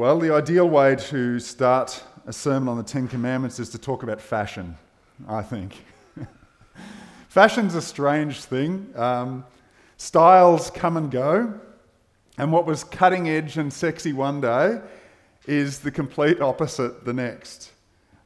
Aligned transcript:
Well, 0.00 0.18
the 0.18 0.32
ideal 0.32 0.66
way 0.66 0.96
to 0.96 1.38
start 1.38 2.02
a 2.26 2.32
sermon 2.32 2.70
on 2.70 2.78
the 2.78 2.82
Ten 2.82 3.06
Commandments 3.06 3.58
is 3.58 3.68
to 3.68 3.78
talk 3.78 4.02
about 4.02 4.18
fashion, 4.18 4.78
I 5.28 5.42
think. 5.42 5.76
Fashion's 7.28 7.74
a 7.74 7.82
strange 7.82 8.44
thing. 8.44 8.94
Um, 8.96 9.44
styles 9.98 10.70
come 10.70 10.96
and 10.96 11.10
go, 11.10 11.52
and 12.38 12.50
what 12.50 12.64
was 12.64 12.82
cutting 12.82 13.28
edge 13.28 13.58
and 13.58 13.70
sexy 13.70 14.14
one 14.14 14.40
day 14.40 14.80
is 15.46 15.80
the 15.80 15.90
complete 15.90 16.40
opposite 16.40 17.04
the 17.04 17.12
next. 17.12 17.70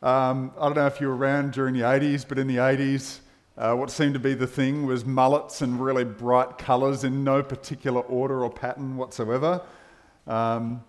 Um, 0.01 0.53
I 0.57 0.67
don't 0.67 0.77
know 0.77 0.87
if 0.87 1.01
you 1.01 1.09
were 1.09 1.17
around 1.17 1.55
during 1.55 1.75
the 1.75 1.81
80s, 1.81 2.25
but 2.29 2.39
in 2.39 2.47
the 2.47 2.59
80s, 2.59 3.19
uh, 3.59 3.75
what 3.75 3.91
seemed 3.91 4.15
to 4.15 4.21
be 4.21 4.35
the 4.35 4.47
thing 4.47 4.87
was 4.87 5.05
mullets 5.05 5.61
and 5.61 5.81
really 5.81 6.05
bright 6.05 6.57
colours 6.57 7.03
in 7.03 7.25
no 7.25 7.43
particular 7.43 8.03
order 8.03 8.45
or 8.45 8.51
pattern 8.51 8.97
whatsoever. 8.97 9.61
Um, 10.29 10.85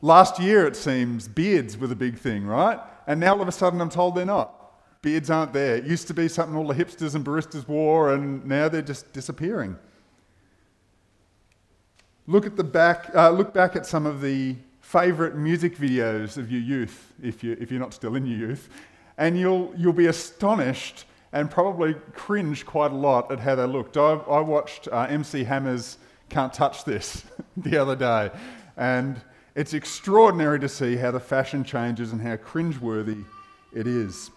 Last 0.00 0.38
year, 0.38 0.66
it 0.66 0.76
seems, 0.76 1.26
beards 1.26 1.76
were 1.76 1.86
the 1.86 1.96
big 1.96 2.18
thing, 2.18 2.46
right? 2.46 2.78
And 3.06 3.18
now 3.18 3.34
all 3.34 3.42
of 3.42 3.48
a 3.48 3.52
sudden, 3.52 3.80
I'm 3.80 3.90
told 3.90 4.14
they're 4.14 4.24
not. 4.24 4.54
Beards 5.02 5.30
aren't 5.30 5.52
there. 5.52 5.76
It 5.76 5.84
used 5.84 6.06
to 6.08 6.14
be 6.14 6.28
something 6.28 6.56
all 6.56 6.66
the 6.66 6.74
hipsters 6.74 7.14
and 7.14 7.24
baristas 7.24 7.66
wore, 7.66 8.12
and 8.12 8.44
now 8.44 8.68
they're 8.68 8.82
just 8.82 9.12
disappearing. 9.12 9.76
Look 12.26 12.46
at 12.46 12.56
the 12.56 12.64
back. 12.64 13.10
Uh, 13.14 13.30
look 13.30 13.54
back 13.54 13.74
at 13.74 13.86
some 13.86 14.06
of 14.06 14.20
the 14.20 14.56
favourite 14.80 15.34
music 15.34 15.76
videos 15.76 16.36
of 16.36 16.50
your 16.50 16.60
youth, 16.60 17.12
if, 17.22 17.42
you, 17.44 17.56
if 17.60 17.70
you're 17.70 17.80
not 17.80 17.92
still 17.92 18.14
in 18.16 18.24
your 18.26 18.50
youth, 18.50 18.68
and 19.18 19.38
you'll, 19.38 19.72
you'll 19.76 19.92
be 19.92 20.06
astonished 20.06 21.04
and 21.32 21.50
probably 21.50 21.94
cringe 22.14 22.64
quite 22.64 22.90
a 22.90 22.94
lot 22.94 23.30
at 23.30 23.38
how 23.38 23.54
they 23.54 23.66
looked. 23.66 23.96
I, 23.96 24.12
I 24.12 24.40
watched 24.40 24.88
uh, 24.88 25.06
MC 25.10 25.44
Hammer's 25.44 25.98
Can't 26.28 26.52
Touch 26.52 26.84
This 26.84 27.24
the 27.56 27.76
other 27.76 27.96
day, 27.96 28.30
and 28.76 29.20
it's 29.58 29.74
extraordinary 29.74 30.60
to 30.60 30.68
see 30.68 30.94
how 30.94 31.10
the 31.10 31.18
fashion 31.18 31.64
changes 31.64 32.12
and 32.12 32.20
how 32.20 32.36
cringeworthy 32.36 33.24
it 33.72 33.88
is. 33.88 34.30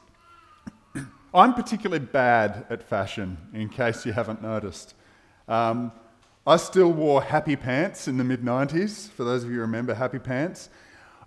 I'm 1.36 1.54
particularly 1.54 2.04
bad 2.04 2.66
at 2.72 2.82
fashion, 2.82 3.38
in 3.54 3.70
case 3.70 4.04
you 4.04 4.14
haven't 4.14 4.42
noticed. 4.42 4.96
Um, 5.48 5.92
I 6.48 6.58
still 6.58 6.92
wore 6.92 7.22
happy 7.22 7.56
pants 7.56 8.08
in 8.08 8.18
the 8.18 8.24
mid 8.24 8.42
90s, 8.42 9.12
for 9.12 9.24
those 9.24 9.44
of 9.44 9.52
you 9.52 9.58
who 9.58 9.62
remember 9.62 9.94
happy 9.94 10.18
pants. 10.18 10.70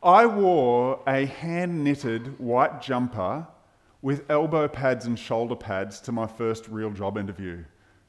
I 0.03 0.27
wore 0.27 1.01
a 1.07 1.27
hand 1.27 1.85
knitted 1.85 2.41
white 2.41 2.83
jumper 2.83 3.47
with 4.03 4.29
elbow 4.29 4.67
pads 4.67 5.07
and 5.07 5.17
shoulder 5.17 5.55
pads 5.55 6.01
to 6.01 6.11
my 6.11 6.27
first 6.27 6.67
real 6.67 6.91
job 6.91 7.17
interview. 7.17 7.63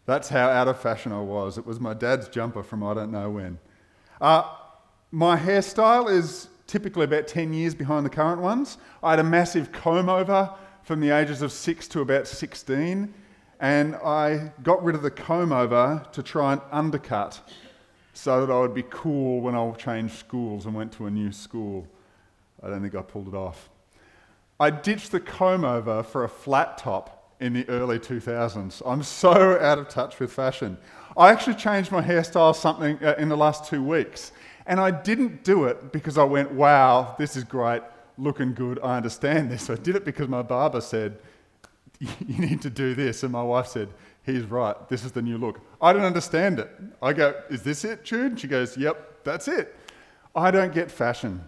That's 0.07 0.29
how 0.29 0.49
out 0.49 0.67
of 0.67 0.79
fashion 0.79 1.11
I 1.11 1.21
was. 1.21 1.59
It 1.59 1.67
was 1.67 1.79
my 1.79 1.93
dad's 1.93 2.27
jumper 2.27 2.63
from 2.63 2.83
I 2.83 2.95
don't 2.95 3.11
know 3.11 3.29
when. 3.29 3.59
Uh, 4.19 4.45
my 5.11 5.37
hairstyle 5.37 6.09
is 6.09 6.49
typically 6.67 7.03
about 7.03 7.27
10 7.27 7.53
years 7.53 7.75
behind 7.75 8.05
the 8.05 8.09
current 8.09 8.41
ones. 8.41 8.77
I 9.03 9.11
had 9.11 9.19
a 9.19 9.23
massive 9.23 9.71
comb 9.71 10.09
over 10.09 10.49
from 10.83 10.99
the 10.99 11.09
ages 11.09 11.41
of 11.41 11.51
6 11.51 11.87
to 11.89 12.01
about 12.01 12.27
16, 12.27 13.13
and 13.59 13.95
I 13.95 14.51
got 14.63 14.83
rid 14.83 14.95
of 14.95 15.01
the 15.01 15.11
comb 15.11 15.51
over 15.51 16.05
to 16.11 16.23
try 16.23 16.53
and 16.53 16.61
undercut 16.71 17.39
so 18.13 18.45
that 18.45 18.51
I 18.51 18.59
would 18.59 18.73
be 18.73 18.83
cool 18.89 19.41
when 19.41 19.55
I 19.55 19.71
changed 19.71 20.15
schools 20.15 20.65
and 20.65 20.73
went 20.73 20.91
to 20.93 21.05
a 21.05 21.11
new 21.11 21.31
school. 21.31 21.87
I 22.63 22.69
don't 22.69 22.81
think 22.81 22.95
I 22.95 23.01
pulled 23.01 23.27
it 23.27 23.33
off. 23.33 23.69
I 24.59 24.69
ditched 24.69 25.11
the 25.11 25.19
comb 25.19 25.65
over 25.65 26.01
for 26.01 26.23
a 26.23 26.29
flat 26.29 26.77
top 26.77 27.35
in 27.41 27.53
the 27.53 27.67
early 27.67 27.99
2000s. 27.99 28.81
I'm 28.85 29.03
so 29.03 29.59
out 29.59 29.77
of 29.77 29.89
touch 29.89 30.19
with 30.19 30.31
fashion. 30.31 30.77
I 31.17 31.31
actually 31.31 31.55
changed 31.55 31.91
my 31.91 32.01
hairstyle 32.01 32.55
something 32.55 32.97
uh, 33.03 33.15
in 33.17 33.29
the 33.29 33.37
last 33.37 33.69
two 33.69 33.83
weeks. 33.83 34.31
And 34.67 34.79
I 34.79 34.91
didn't 34.91 35.43
do 35.43 35.65
it 35.65 35.91
because 35.91 36.17
I 36.17 36.23
went, 36.23 36.51
wow, 36.51 37.15
this 37.19 37.37
is 37.37 37.43
great, 37.43 37.83
looking 38.17 38.53
good, 38.53 38.79
I 38.83 38.97
understand 38.97 39.51
this. 39.51 39.69
I 39.69 39.75
did 39.75 39.95
it 39.95 40.05
because 40.05 40.27
my 40.27 40.41
barber 40.41 40.81
said, 40.81 41.17
you 41.99 42.37
need 42.39 42.61
to 42.63 42.69
do 42.69 42.95
this. 42.95 43.23
And 43.23 43.31
my 43.31 43.43
wife 43.43 43.67
said, 43.67 43.89
he's 44.23 44.43
right, 44.43 44.75
this 44.89 45.05
is 45.05 45.11
the 45.11 45.21
new 45.21 45.37
look. 45.37 45.61
I 45.81 45.93
don't 45.93 46.03
understand 46.03 46.59
it. 46.59 46.69
I 47.01 47.13
go, 47.13 47.35
is 47.49 47.61
this 47.61 47.85
it, 47.85 48.03
Jude? 48.03 48.39
She 48.39 48.47
goes, 48.47 48.75
yep, 48.75 49.23
that's 49.23 49.47
it. 49.47 49.75
I 50.35 50.51
don't 50.51 50.73
get 50.73 50.89
fashion. 50.89 51.43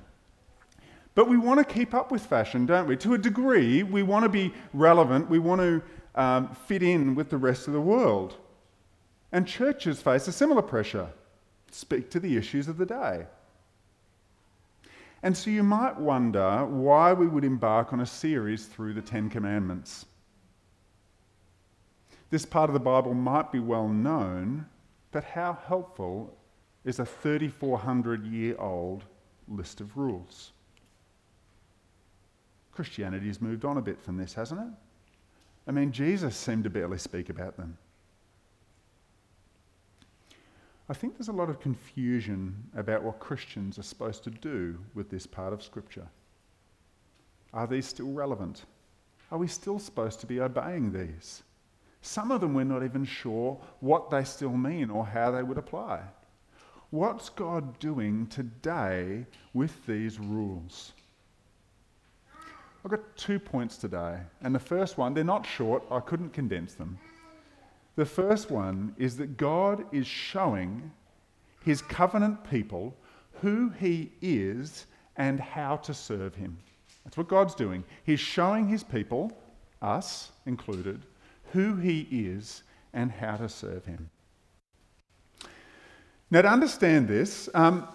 But 1.16 1.28
we 1.28 1.38
want 1.38 1.60
to 1.60 1.74
keep 1.74 1.96
up 1.96 2.12
with 2.12 2.24
fashion, 2.24 2.68
don't 2.68 2.88
we? 2.88 2.96
To 2.98 3.16
a 3.16 3.18
degree, 3.18 3.82
we 3.82 4.04
want 4.04 4.24
to 4.24 4.30
be 4.30 4.54
relevant, 4.74 5.28
we 5.28 5.40
want 5.40 5.62
to 5.62 5.82
um, 6.14 6.54
fit 6.68 6.84
in 6.84 7.16
with 7.16 7.30
the 7.30 7.38
rest 7.38 7.68
of 7.68 7.74
the 7.74 7.82
world. 7.82 8.36
And 9.32 9.48
churches 9.48 10.00
face 10.00 10.28
a 10.28 10.32
similar 10.32 10.62
pressure 10.62 11.10
speak 11.78 12.10
to 12.10 12.20
the 12.20 12.36
issues 12.36 12.68
of 12.68 12.78
the 12.78 12.86
day. 12.86 13.26
And 15.22 15.38
so 15.38 15.50
you 15.52 15.64
might 15.64 16.00
wonder 16.00 16.66
why 16.66 17.14
we 17.14 17.28
would 17.28 17.44
embark 17.44 17.94
on 17.94 18.02
a 18.02 18.06
series 18.06 18.66
through 18.66 18.94
the 18.94 19.02
Ten 19.02 19.30
Commandments. 19.30 20.06
This 22.30 22.46
part 22.46 22.70
of 22.70 22.74
the 22.74 22.80
Bible 22.80 23.14
might 23.14 23.52
be 23.52 23.60
well 23.60 23.88
known, 23.88 24.66
but 25.12 25.24
how 25.24 25.58
helpful 25.68 26.36
is 26.84 27.00
a 27.00 27.06
3,400 27.06 28.26
year 28.26 28.56
old 28.58 29.04
list 29.48 29.80
of 29.80 29.96
rules? 29.96 30.52
Christianity 32.72 33.28
has 33.28 33.42
moved 33.42 33.66
on 33.66 33.78
a 33.78 33.82
bit 33.82 34.02
from 34.02 34.18
this, 34.18 34.34
hasn't 34.34 34.62
it? 34.62 34.74
I 35.68 35.72
mean, 35.72 35.92
Jesus 35.92 36.36
seemed 36.36 36.64
to 36.64 36.70
barely 36.70 36.98
speak 36.98 37.30
about 37.30 37.58
them. 37.58 37.78
I 40.90 40.94
think 40.94 41.18
there's 41.18 41.28
a 41.28 41.34
lot 41.34 41.50
of 41.50 41.60
confusion 41.60 42.56
about 42.76 43.04
what 43.04 43.20
Christians 43.20 43.78
are 43.78 43.84
supposed 43.84 44.24
to 44.24 44.30
do 44.30 44.78
with 44.94 45.10
this 45.10 45.28
part 45.28 45.52
of 45.52 45.62
Scripture. 45.62 46.08
Are 47.54 47.68
these 47.68 47.86
still 47.86 48.12
relevant? 48.12 48.64
Are 49.32 49.38
we 49.38 49.48
still 49.48 49.80
supposed 49.80 50.22
to 50.22 50.28
be 50.28 50.40
obeying 50.40 50.94
these? 50.94 51.44
Some 52.02 52.32
of 52.32 52.40
them 52.40 52.54
we're 52.54 52.64
not 52.64 52.84
even 52.84 53.04
sure 53.04 53.60
what 53.82 54.10
they 54.10 54.24
still 54.24 54.56
mean 54.56 54.90
or 54.90 55.06
how 55.06 55.32
they 55.32 55.44
would 55.44 55.58
apply. 55.58 56.04
What's 56.90 57.28
God 57.28 57.78
doing 57.80 58.28
today 58.28 59.26
with 59.54 59.86
these 59.86 60.20
rules? 60.20 60.94
I've 62.86 62.92
got 62.92 63.18
two 63.18 63.40
points 63.40 63.76
today, 63.76 64.20
and 64.42 64.56
the 64.56 64.60
first 64.60 64.98
one, 64.98 65.14
they're 65.14 65.26
not 65.26 65.46
short, 65.46 65.84
I 65.92 66.00
couldn't 66.00 66.32
condense 66.32 66.76
them. 66.76 66.98
The 67.98 68.06
first 68.06 68.52
one 68.52 68.96
is 68.98 69.18
that 69.18 69.38
God 69.38 69.84
is 69.92 70.06
showing 70.06 70.92
his 71.66 71.82
covenant 71.82 72.48
people 72.48 72.96
who 73.42 73.70
he 73.70 74.12
is 74.22 74.86
and 75.18 75.40
how 75.40 75.78
to 75.78 75.96
serve 75.96 76.36
him. 76.36 76.58
That's 77.04 77.18
what 77.18 77.28
God's 77.28 77.56
doing. 77.56 77.84
He's 78.04 78.20
showing 78.20 78.68
his 78.68 78.84
people, 78.84 79.36
us 79.82 80.32
included, 80.46 81.02
who 81.54 81.76
he 81.76 82.08
is 82.12 82.62
and 82.94 83.12
how 83.12 83.36
to 83.38 83.50
serve 83.50 83.84
him. 83.84 84.10
Now, 86.30 86.44
to 86.44 86.50
understand 86.50 87.08
this, 87.08 87.50
um, 87.56 87.88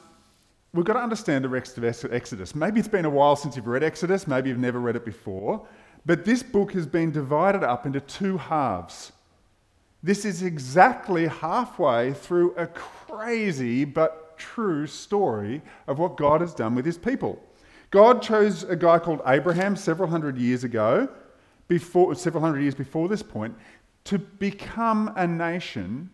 we've 0.74 0.84
got 0.84 0.94
to 0.94 1.00
understand 1.00 1.44
the 1.44 1.48
rest 1.48 1.78
of 1.78 1.84
Exodus. 1.84 2.56
Maybe 2.56 2.80
it's 2.80 2.88
been 2.88 3.04
a 3.04 3.10
while 3.10 3.36
since 3.36 3.54
you've 3.54 3.68
read 3.68 3.84
Exodus, 3.84 4.26
maybe 4.26 4.48
you've 4.48 4.58
never 4.58 4.80
read 4.80 4.96
it 4.96 5.04
before, 5.04 5.64
but 6.04 6.24
this 6.24 6.42
book 6.42 6.72
has 6.72 6.86
been 6.86 7.12
divided 7.12 7.62
up 7.62 7.86
into 7.86 8.00
two 8.00 8.36
halves. 8.36 9.12
This 10.02 10.24
is 10.24 10.42
exactly 10.42 11.28
halfway 11.28 12.12
through 12.12 12.54
a 12.56 12.66
crazy 12.66 13.84
but 13.84 14.36
true 14.36 14.86
story 14.86 15.62
of 15.86 15.98
what 15.98 16.16
God 16.16 16.40
has 16.40 16.54
done 16.54 16.74
with 16.74 16.84
his 16.84 16.98
people. 16.98 17.40
God 17.90 18.20
chose 18.20 18.64
a 18.64 18.74
guy 18.74 18.98
called 18.98 19.20
Abraham 19.26 19.76
several 19.76 20.08
hundred 20.08 20.38
years 20.38 20.64
ago, 20.64 21.08
before, 21.68 22.14
several 22.14 22.42
hundred 22.42 22.62
years 22.62 22.74
before 22.74 23.08
this 23.08 23.22
point, 23.22 23.54
to 24.04 24.18
become 24.18 25.12
a 25.14 25.26
nation, 25.26 26.10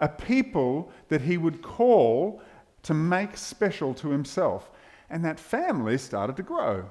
a 0.00 0.08
people 0.08 0.90
that 1.08 1.20
he 1.20 1.36
would 1.36 1.60
call 1.60 2.40
to 2.84 2.94
make 2.94 3.36
special 3.36 3.92
to 3.94 4.08
himself. 4.08 4.70
And 5.10 5.22
that 5.24 5.38
family 5.38 5.98
started 5.98 6.36
to 6.36 6.42
grow. 6.42 6.90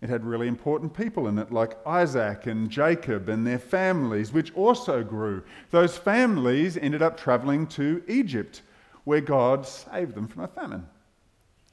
It 0.00 0.08
had 0.08 0.24
really 0.24 0.48
important 0.48 0.94
people 0.94 1.28
in 1.28 1.38
it, 1.38 1.52
like 1.52 1.76
Isaac 1.86 2.46
and 2.46 2.70
Jacob 2.70 3.28
and 3.28 3.46
their 3.46 3.58
families, 3.58 4.32
which 4.32 4.54
also 4.54 5.04
grew. 5.04 5.42
Those 5.70 5.96
families 5.96 6.78
ended 6.78 7.02
up 7.02 7.18
traveling 7.18 7.66
to 7.68 8.02
Egypt, 8.08 8.62
where 9.04 9.20
God 9.20 9.66
saved 9.66 10.14
them 10.14 10.26
from 10.26 10.44
a 10.44 10.48
famine. 10.48 10.86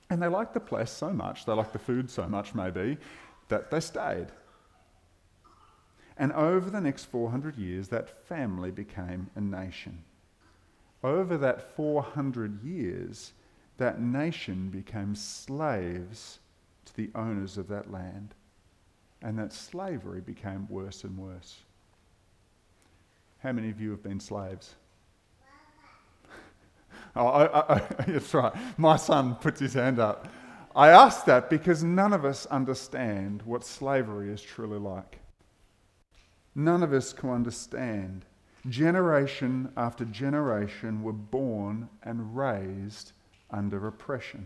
And 0.10 0.22
they 0.22 0.28
liked 0.28 0.54
the 0.54 0.60
place 0.60 0.92
so 0.92 1.12
much, 1.12 1.46
they 1.46 1.54
liked 1.54 1.74
the 1.74 1.80
food 1.80 2.10
so 2.10 2.28
much, 2.28 2.54
maybe, 2.54 2.98
that 3.48 3.72
they 3.72 3.80
stayed. 3.80 4.28
And 6.18 6.34
over 6.34 6.70
the 6.70 6.82
next 6.82 7.06
400 7.06 7.58
years, 7.58 7.88
that 7.90 8.26
family 8.28 8.72
became 8.72 9.30
a 9.36 9.42
nation. 9.42 10.04
Over 11.04 11.38
that 11.38 11.76
400 11.76 12.64
years, 12.64 13.34
that 13.78 14.02
nation 14.02 14.70
became 14.70 15.16
slaves 15.16 16.40
the 16.98 17.10
owners 17.16 17.58
of 17.58 17.70
that 17.70 17.90
land. 17.90 18.34
And 19.22 19.40
that 19.40 19.54
slavery 19.54 20.20
became 20.20 20.68
worse 20.70 21.04
and 21.06 21.18
worse. 21.18 21.62
How 23.40 23.54
many 23.54 23.70
of 23.70 23.80
you 23.80 23.92
have 23.92 24.04
been 24.04 24.20
slaves? 24.20 24.76
oh, 27.16 27.28
I, 27.28 27.76
I, 27.76 27.80
that's 28.08 28.34
right. 28.34 28.54
My 28.78 28.98
son 28.98 29.36
puts 29.36 29.62
his 29.62 29.74
hand 29.74 30.00
up. 30.00 30.28
I 30.76 30.90
ask 30.90 31.26
that 31.26 31.50
because 31.50 31.84
none 31.84 32.14
of 32.14 32.26
us 32.26 32.46
understand 32.48 33.42
what 33.44 33.64
slavery 33.64 34.30
is 34.30 34.42
truly 34.42 34.78
like. 34.78 35.20
None 36.54 36.84
of 36.84 36.94
us 36.94 37.14
can 37.14 37.30
understand. 37.30 38.26
Generation 38.68 39.72
after 39.78 40.06
generation 40.06 41.02
were 41.02 41.14
born 41.14 41.90
and 42.04 42.36
raised 42.36 43.14
under 43.50 43.88
oppression. 43.88 44.46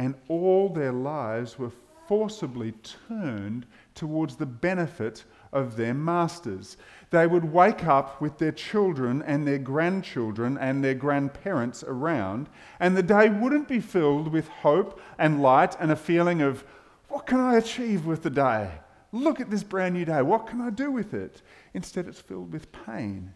And 0.00 0.14
all 0.28 0.70
their 0.70 0.92
lives 0.92 1.58
were 1.58 1.72
forcibly 2.08 2.72
turned 3.06 3.66
towards 3.94 4.34
the 4.34 4.46
benefit 4.46 5.24
of 5.52 5.76
their 5.76 5.92
masters. 5.92 6.78
They 7.10 7.26
would 7.26 7.52
wake 7.52 7.84
up 7.84 8.18
with 8.18 8.38
their 8.38 8.52
children 8.52 9.20
and 9.20 9.46
their 9.46 9.58
grandchildren 9.58 10.56
and 10.56 10.82
their 10.82 10.94
grandparents 10.94 11.84
around, 11.84 12.48
and 12.80 12.96
the 12.96 13.02
day 13.02 13.28
wouldn't 13.28 13.68
be 13.68 13.78
filled 13.78 14.28
with 14.28 14.48
hope 14.48 14.98
and 15.18 15.42
light 15.42 15.76
and 15.78 15.90
a 15.90 15.96
feeling 15.96 16.40
of, 16.40 16.64
what 17.08 17.26
can 17.26 17.38
I 17.38 17.56
achieve 17.56 18.06
with 18.06 18.22
the 18.22 18.30
day? 18.30 18.70
Look 19.12 19.38
at 19.38 19.50
this 19.50 19.64
brand 19.64 19.96
new 19.96 20.06
day. 20.06 20.22
What 20.22 20.46
can 20.46 20.62
I 20.62 20.70
do 20.70 20.90
with 20.90 21.12
it? 21.12 21.42
Instead, 21.74 22.08
it's 22.08 22.20
filled 22.20 22.54
with 22.54 22.72
pain 22.86 23.34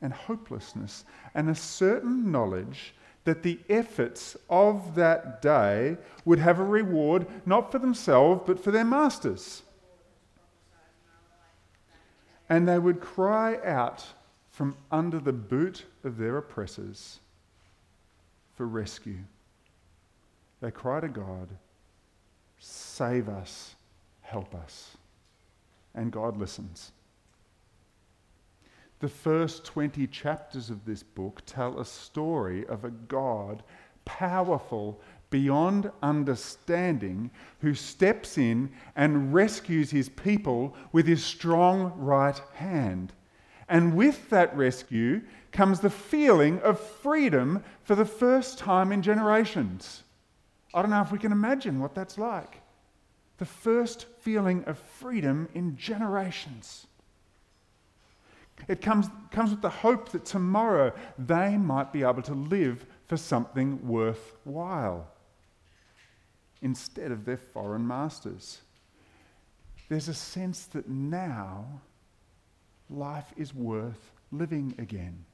and 0.00 0.12
hopelessness 0.12 1.04
and 1.32 1.48
a 1.48 1.54
certain 1.54 2.32
knowledge 2.32 2.92
that 3.24 3.42
the 3.42 3.58
efforts 3.68 4.36
of 4.50 4.94
that 4.94 5.40
day 5.40 5.96
would 6.24 6.38
have 6.38 6.58
a 6.58 6.64
reward 6.64 7.26
not 7.46 7.70
for 7.70 7.78
themselves 7.78 8.42
but 8.46 8.62
for 8.62 8.70
their 8.70 8.84
masters 8.84 9.62
and 12.52 12.68
they 12.68 12.78
would 12.78 13.00
cry 13.00 13.58
out 13.64 14.04
from 14.50 14.76
under 14.90 15.18
the 15.18 15.32
boot 15.32 15.86
of 16.04 16.18
their 16.18 16.36
oppressors 16.36 17.20
for 18.54 18.66
rescue. 18.66 19.20
They 20.60 20.70
cry 20.70 21.00
to 21.00 21.08
God, 21.08 21.48
Save 22.58 23.30
us, 23.30 23.74
help 24.20 24.54
us. 24.54 24.98
And 25.94 26.12
God 26.12 26.36
listens. 26.36 26.92
The 29.02 29.08
first 29.08 29.64
20 29.64 30.06
chapters 30.06 30.70
of 30.70 30.84
this 30.84 31.02
book 31.02 31.42
tell 31.44 31.80
a 31.80 31.84
story 31.84 32.64
of 32.68 32.84
a 32.84 32.90
God 32.90 33.64
powerful 34.04 35.00
beyond 35.28 35.90
understanding 36.04 37.32
who 37.62 37.74
steps 37.74 38.38
in 38.38 38.70
and 38.94 39.34
rescues 39.34 39.90
his 39.90 40.08
people 40.08 40.76
with 40.92 41.08
his 41.08 41.24
strong 41.24 41.92
right 41.96 42.40
hand. 42.54 43.12
And 43.68 43.96
with 43.96 44.30
that 44.30 44.56
rescue 44.56 45.22
comes 45.50 45.80
the 45.80 45.90
feeling 45.90 46.60
of 46.60 46.78
freedom 46.78 47.64
for 47.82 47.96
the 47.96 48.04
first 48.04 48.56
time 48.56 48.92
in 48.92 49.02
generations. 49.02 50.04
I 50.72 50.80
don't 50.80 50.92
know 50.92 51.02
if 51.02 51.10
we 51.10 51.18
can 51.18 51.32
imagine 51.32 51.80
what 51.80 51.96
that's 51.96 52.18
like. 52.18 52.62
The 53.38 53.46
first 53.46 54.06
feeling 54.20 54.62
of 54.66 54.78
freedom 54.78 55.48
in 55.54 55.76
generations. 55.76 56.86
It 58.68 58.80
comes, 58.80 59.08
comes 59.30 59.50
with 59.50 59.62
the 59.62 59.70
hope 59.70 60.10
that 60.10 60.24
tomorrow 60.24 60.92
they 61.18 61.56
might 61.56 61.92
be 61.92 62.02
able 62.02 62.22
to 62.22 62.34
live 62.34 62.86
for 63.06 63.16
something 63.16 63.86
worthwhile 63.86 65.08
instead 66.60 67.10
of 67.10 67.24
their 67.24 67.36
foreign 67.36 67.86
masters. 67.86 68.60
There's 69.88 70.08
a 70.08 70.14
sense 70.14 70.64
that 70.66 70.88
now 70.88 71.82
life 72.88 73.32
is 73.36 73.54
worth 73.54 74.12
living 74.30 74.74
again. 74.78 75.24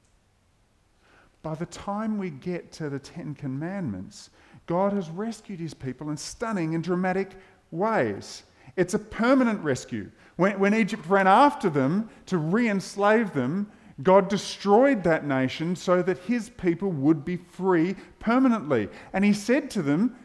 By 1.41 1.55
the 1.55 1.67
time 1.67 2.17
we 2.17 2.31
get 2.31 2.71
to 2.73 2.89
the 2.89 2.99
Ten 2.99 3.33
Commandments, 3.33 4.29
God 4.65 4.91
has 4.93 5.09
rescued 5.09 5.59
his 5.59 5.73
people 5.73 6.09
in 6.09 6.17
stunning 6.17 6.75
and 6.75 6.83
dramatic 6.83 7.31
ways. 7.71 8.43
It's 8.79 8.93
a 8.93 8.99
permanent 8.99 9.61
rescue. 9.61 10.09
When, 10.37 10.57
when 10.57 10.73
Egypt 10.73 11.05
ran 11.07 11.27
after 11.27 11.69
them 11.69 12.09
to 12.27 12.37
re 12.37 12.69
enslave 12.69 13.33
them, 13.33 13.69
God 14.01 14.29
destroyed 14.29 15.03
that 15.03 15.25
nation 15.25 15.75
so 15.75 16.01
that 16.01 16.17
his 16.19 16.49
people 16.49 16.89
would 16.89 17.25
be 17.25 17.35
free 17.35 17.97
permanently. 18.19 18.87
And 19.11 19.25
he 19.25 19.33
said 19.33 19.69
to 19.71 19.81
them, 19.81 20.15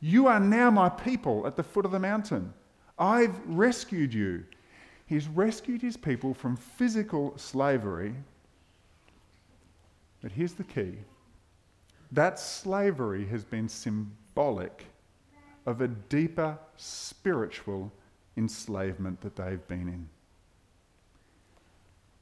you 0.00 0.26
are 0.26 0.38
now 0.38 0.70
my 0.70 0.90
people 0.90 1.46
at 1.46 1.56
the 1.56 1.62
foot 1.62 1.86
of 1.86 1.92
the 1.92 1.98
mountain. 1.98 2.52
I've 2.98 3.34
rescued 3.46 4.12
you. 4.12 4.44
He's 5.06 5.26
rescued 5.26 5.80
his 5.80 5.96
people 5.96 6.34
from 6.34 6.56
physical 6.56 7.32
slavery. 7.38 8.14
But 10.20 10.32
here's 10.32 10.52
the 10.52 10.64
key 10.64 10.98
that 12.12 12.38
slavery 12.38 13.24
has 13.26 13.44
been 13.44 13.68
symbolic 13.70 14.84
of 15.66 15.80
a 15.80 15.88
deeper 15.88 16.58
spiritual 16.76 17.92
enslavement 18.36 19.20
that 19.20 19.36
they've 19.36 19.66
been 19.68 19.88
in. 19.88 20.08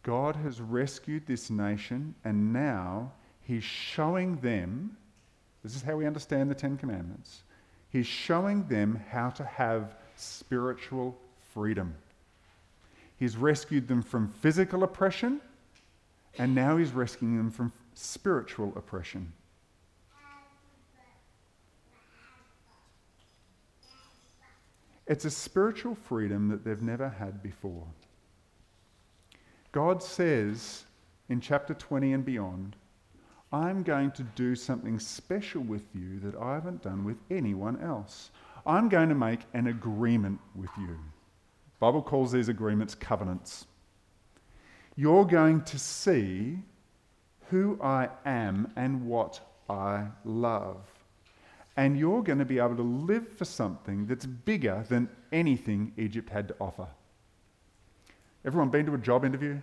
God 0.02 0.36
has 0.36 0.60
rescued 0.60 1.26
this 1.26 1.50
nation, 1.50 2.14
and 2.24 2.52
now 2.52 3.12
He's 3.42 3.64
showing 3.64 4.36
them 4.36 4.96
this 5.64 5.74
is 5.74 5.82
how 5.82 5.96
we 5.96 6.06
understand 6.06 6.50
the 6.50 6.54
Ten 6.54 6.76
Commandments. 6.76 7.42
He's 7.88 8.06
showing 8.06 8.68
them 8.68 9.02
how 9.10 9.30
to 9.30 9.44
have 9.44 9.96
spiritual 10.14 11.16
freedom. 11.54 11.94
He's 13.16 13.36
rescued 13.36 13.88
them 13.88 14.02
from 14.02 14.28
physical 14.28 14.84
oppression, 14.84 15.40
and 16.38 16.54
now 16.54 16.76
he's 16.76 16.92
rescuing 16.92 17.38
them 17.38 17.50
from 17.50 17.72
spiritual 17.94 18.72
oppression. 18.76 19.32
It's 25.06 25.24
a 25.24 25.30
spiritual 25.30 25.94
freedom 25.94 26.48
that 26.48 26.64
they've 26.64 26.80
never 26.80 27.08
had 27.08 27.42
before. 27.42 27.86
God 29.72 30.02
says 30.02 30.84
in 31.28 31.40
chapter 31.40 31.74
20 31.74 32.12
and 32.12 32.24
beyond 32.24 32.76
I'm 33.52 33.82
going 33.82 34.10
to 34.12 34.22
do 34.34 34.56
something 34.56 34.98
special 34.98 35.62
with 35.62 35.84
you 35.94 36.18
that 36.20 36.34
I 36.34 36.54
haven't 36.54 36.82
done 36.82 37.04
with 37.04 37.18
anyone 37.30 37.80
else. 37.80 38.30
I'm 38.66 38.88
going 38.88 39.08
to 39.10 39.14
make 39.14 39.40
an 39.52 39.68
agreement 39.68 40.40
with 40.56 40.70
you. 40.76 40.88
The 40.88 41.78
Bible 41.78 42.02
calls 42.02 42.32
these 42.32 42.48
agreements 42.48 42.94
covenants. 42.94 43.66
You're 44.96 45.24
going 45.24 45.62
to 45.64 45.78
see 45.78 46.58
who 47.50 47.78
I 47.80 48.08
am 48.24 48.72
and 48.74 49.06
what 49.06 49.40
I 49.68 50.06
love. 50.24 50.78
And 51.76 51.98
you're 51.98 52.22
going 52.22 52.38
to 52.38 52.44
be 52.44 52.58
able 52.58 52.76
to 52.76 52.82
live 52.82 53.28
for 53.28 53.44
something 53.44 54.06
that's 54.06 54.26
bigger 54.26 54.84
than 54.88 55.08
anything 55.32 55.92
Egypt 55.96 56.30
had 56.30 56.48
to 56.48 56.56
offer. 56.60 56.86
Everyone 58.44 58.68
been 58.68 58.86
to 58.86 58.94
a 58.94 58.98
job 58.98 59.24
interview? 59.24 59.60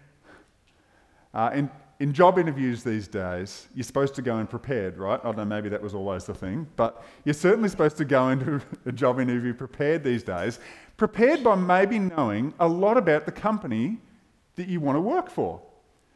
Uh, 1.33 1.51
in, 1.53 1.71
in 1.99 2.11
job 2.11 2.37
interviews 2.37 2.83
these 2.83 3.07
days, 3.07 3.67
you're 3.75 3.83
supposed 3.83 4.15
to 4.15 4.21
go 4.21 4.39
in 4.39 4.47
prepared, 4.47 4.97
right? 4.97 5.19
I 5.21 5.23
don't 5.23 5.37
know, 5.37 5.45
maybe 5.45 5.69
that 5.69 5.81
was 5.81 5.93
always 5.93 6.25
the 6.25 6.33
thing, 6.33 6.67
but 6.75 7.03
you're 7.23 7.33
certainly 7.33 7.69
supposed 7.69 7.95
to 7.97 8.05
go 8.05 8.29
into 8.29 8.59
a 8.85 8.91
job 8.91 9.19
interview 9.19 9.53
prepared 9.53 10.03
these 10.03 10.23
days. 10.23 10.59
Prepared 10.97 11.43
by 11.43 11.55
maybe 11.55 11.99
knowing 11.99 12.53
a 12.59 12.67
lot 12.67 12.97
about 12.97 13.25
the 13.25 13.31
company 13.31 13.99
that 14.55 14.67
you 14.67 14.79
want 14.79 14.97
to 14.97 15.01
work 15.01 15.29
for. 15.29 15.61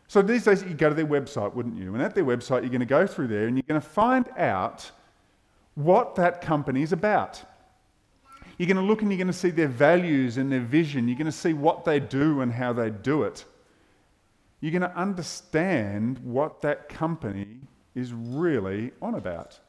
So 0.07 0.21
these 0.21 0.43
days, 0.43 0.63
you 0.63 0.73
go 0.73 0.89
to 0.89 0.95
their 0.95 1.07
website, 1.07 1.53
wouldn't 1.53 1.77
you? 1.77 1.93
And 1.93 2.03
at 2.03 2.13
their 2.13 2.25
website, 2.25 2.61
you're 2.61 2.69
going 2.69 2.79
to 2.79 2.85
go 2.85 3.07
through 3.07 3.27
there 3.27 3.47
and 3.47 3.55
you're 3.55 3.63
going 3.67 3.81
to 3.81 3.87
find 3.87 4.27
out 4.37 4.89
what 5.75 6.15
that 6.15 6.41
company 6.41 6.81
is 6.81 6.91
about. 6.91 7.43
You're 8.57 8.67
going 8.67 8.77
to 8.77 8.83
look 8.83 9.01
and 9.01 9.11
you're 9.11 9.17
going 9.17 9.27
to 9.27 9.33
see 9.33 9.49
their 9.49 9.67
values 9.67 10.37
and 10.37 10.51
their 10.51 10.61
vision. 10.61 11.07
You're 11.07 11.17
going 11.17 11.25
to 11.25 11.31
see 11.31 11.53
what 11.53 11.85
they 11.85 11.99
do 11.99 12.41
and 12.41 12.51
how 12.51 12.73
they 12.73 12.89
do 12.89 13.23
it 13.23 13.45
you're 14.65 14.71
going 14.71 14.81
to 14.81 14.97
understand 14.97 16.17
what 16.23 16.61
that 16.61 16.89
company 16.89 17.47
is 17.93 18.13
really 18.13 18.91
on 18.99 19.13
about. 19.13 19.59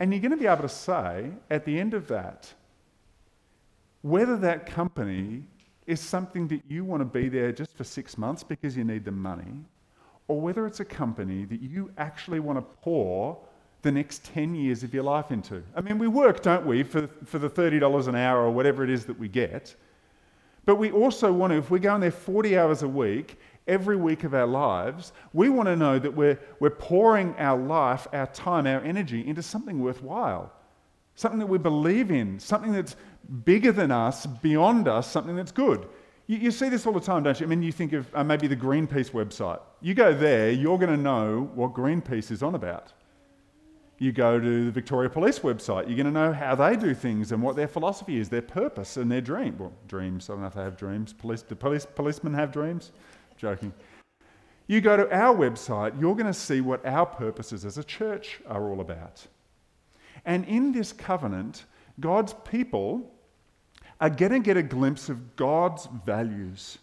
And 0.00 0.12
you're 0.12 0.22
going 0.22 0.30
to 0.30 0.38
be 0.38 0.46
able 0.46 0.62
to 0.62 0.68
say 0.70 1.30
at 1.50 1.66
the 1.66 1.78
end 1.78 1.92
of 1.92 2.08
that 2.08 2.54
whether 4.00 4.38
that 4.38 4.64
company 4.64 5.42
is 5.86 6.00
something 6.00 6.48
that 6.48 6.62
you 6.66 6.86
want 6.86 7.02
to 7.02 7.04
be 7.04 7.28
there 7.28 7.52
just 7.52 7.76
for 7.76 7.84
six 7.84 8.16
months 8.16 8.42
because 8.42 8.78
you 8.78 8.84
need 8.84 9.04
the 9.04 9.10
money, 9.10 9.64
or 10.28 10.40
whether 10.40 10.66
it's 10.66 10.80
a 10.80 10.84
company 10.84 11.44
that 11.44 11.60
you 11.60 11.90
actually 11.98 12.40
want 12.40 12.58
to 12.58 12.62
pour 12.82 13.38
the 13.82 13.92
next 13.92 14.24
10 14.24 14.54
years 14.54 14.82
of 14.82 14.92
your 14.92 15.04
life 15.04 15.30
into. 15.30 15.62
I 15.74 15.80
mean, 15.80 15.98
we 15.98 16.08
work, 16.08 16.42
don't 16.42 16.66
we, 16.66 16.82
for, 16.82 17.08
for 17.24 17.38
the 17.38 17.48
$30 17.48 18.08
an 18.08 18.16
hour 18.16 18.44
or 18.44 18.50
whatever 18.50 18.82
it 18.82 18.90
is 18.90 19.04
that 19.06 19.18
we 19.18 19.28
get. 19.28 19.74
But 20.64 20.76
we 20.76 20.90
also 20.90 21.32
want 21.32 21.52
to, 21.52 21.58
if 21.58 21.70
we're 21.70 21.78
going 21.78 22.00
there 22.00 22.10
40 22.10 22.58
hours 22.58 22.82
a 22.82 22.88
week, 22.88 23.38
every 23.68 23.96
week 23.96 24.24
of 24.24 24.34
our 24.34 24.46
lives, 24.46 25.12
we 25.32 25.48
want 25.48 25.68
to 25.68 25.76
know 25.76 25.98
that 25.98 26.12
we're, 26.12 26.38
we're 26.58 26.70
pouring 26.70 27.34
our 27.38 27.58
life, 27.58 28.08
our 28.12 28.26
time, 28.26 28.66
our 28.66 28.80
energy 28.80 29.26
into 29.26 29.42
something 29.42 29.80
worthwhile, 29.80 30.52
something 31.14 31.38
that 31.38 31.46
we 31.46 31.58
believe 31.58 32.10
in, 32.10 32.38
something 32.40 32.72
that's 32.72 32.96
bigger 33.44 33.72
than 33.72 33.90
us, 33.90 34.26
beyond 34.26 34.88
us, 34.88 35.10
something 35.10 35.36
that's 35.36 35.52
good. 35.52 35.88
You, 36.26 36.38
you 36.38 36.50
see 36.50 36.68
this 36.68 36.86
all 36.86 36.92
the 36.92 37.00
time, 37.00 37.22
don't 37.22 37.38
you? 37.38 37.46
I 37.46 37.48
mean, 37.48 37.62
you 37.62 37.72
think 37.72 37.92
of 37.92 38.08
uh, 38.14 38.24
maybe 38.24 38.46
the 38.46 38.56
Greenpeace 38.56 39.10
website. 39.10 39.60
You 39.80 39.94
go 39.94 40.12
there, 40.12 40.50
you're 40.50 40.78
going 40.78 40.90
to 40.90 40.96
know 40.96 41.50
what 41.54 41.72
Greenpeace 41.72 42.30
is 42.30 42.42
on 42.42 42.54
about. 42.54 42.92
You 43.98 44.12
go 44.12 44.38
to 44.38 44.64
the 44.66 44.70
Victoria 44.70 45.08
Police 45.08 45.38
website, 45.38 45.86
you're 45.86 45.96
going 45.96 46.04
to 46.04 46.10
know 46.10 46.32
how 46.32 46.54
they 46.54 46.76
do 46.76 46.94
things 46.94 47.32
and 47.32 47.42
what 47.42 47.56
their 47.56 47.68
philosophy 47.68 48.18
is, 48.18 48.28
their 48.28 48.42
purpose 48.42 48.98
and 48.98 49.10
their 49.10 49.22
dream. 49.22 49.56
Well, 49.58 49.72
dreams, 49.88 50.28
I 50.28 50.34
don't 50.34 50.42
know 50.42 50.48
if 50.48 50.54
they 50.54 50.62
have 50.62 50.76
dreams. 50.76 51.14
Police, 51.14 51.42
do 51.42 51.54
police, 51.54 51.86
policemen 51.86 52.34
have 52.34 52.52
dreams? 52.52 52.92
Joking. 53.38 53.72
You 54.66 54.80
go 54.80 54.96
to 54.96 55.10
our 55.14 55.34
website, 55.34 55.98
you're 55.98 56.14
going 56.14 56.26
to 56.26 56.34
see 56.34 56.60
what 56.60 56.84
our 56.84 57.06
purposes 57.06 57.64
as 57.64 57.78
a 57.78 57.84
church 57.84 58.40
are 58.48 58.68
all 58.68 58.80
about. 58.80 59.24
And 60.24 60.44
in 60.46 60.72
this 60.72 60.92
covenant, 60.92 61.64
God's 62.00 62.34
people 62.44 63.14
are 64.00 64.10
going 64.10 64.32
to 64.32 64.40
get 64.40 64.56
a 64.56 64.62
glimpse 64.62 65.08
of 65.08 65.36
God's 65.36 65.88
values, 66.04 66.78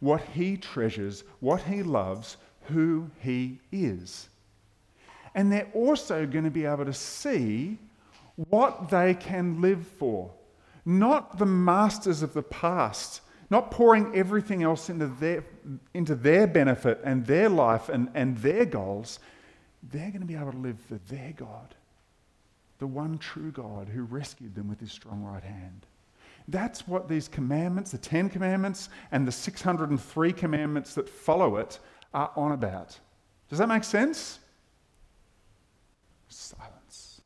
what 0.00 0.20
He 0.34 0.56
treasures, 0.56 1.24
what 1.40 1.62
He 1.62 1.82
loves, 1.82 2.36
who 2.62 3.10
He 3.20 3.58
is. 3.70 4.28
And 5.34 5.52
they're 5.52 5.70
also 5.74 6.26
going 6.26 6.44
to 6.44 6.50
be 6.50 6.64
able 6.64 6.84
to 6.84 6.92
see 6.92 7.78
what 8.48 8.88
they 8.88 9.14
can 9.14 9.60
live 9.60 9.86
for. 9.98 10.30
Not 10.84 11.38
the 11.38 11.46
masters 11.46 12.22
of 12.22 12.32
the 12.32 12.42
past, 12.42 13.20
not 13.50 13.70
pouring 13.70 14.14
everything 14.14 14.62
else 14.62 14.90
into 14.90 15.06
their, 15.06 15.44
into 15.94 16.14
their 16.14 16.46
benefit 16.46 17.00
and 17.04 17.26
their 17.26 17.48
life 17.48 17.88
and, 17.88 18.08
and 18.14 18.36
their 18.38 18.64
goals. 18.64 19.18
They're 19.90 20.10
going 20.10 20.20
to 20.20 20.26
be 20.26 20.34
able 20.34 20.52
to 20.52 20.58
live 20.58 20.78
for 20.80 20.98
their 21.08 21.32
God, 21.36 21.74
the 22.78 22.86
one 22.86 23.18
true 23.18 23.50
God 23.50 23.88
who 23.88 24.02
rescued 24.02 24.54
them 24.54 24.68
with 24.68 24.80
his 24.80 24.92
strong 24.92 25.22
right 25.22 25.42
hand. 25.42 25.86
That's 26.48 26.88
what 26.88 27.08
these 27.08 27.28
commandments, 27.28 27.90
the 27.90 27.98
Ten 27.98 28.30
Commandments 28.30 28.88
and 29.12 29.28
the 29.28 29.32
603 29.32 30.32
commandments 30.32 30.94
that 30.94 31.08
follow 31.08 31.56
it, 31.56 31.78
are 32.14 32.32
on 32.36 32.52
about. 32.52 32.98
Does 33.50 33.58
that 33.58 33.68
make 33.68 33.84
sense? 33.84 34.38
Silence. 36.28 37.20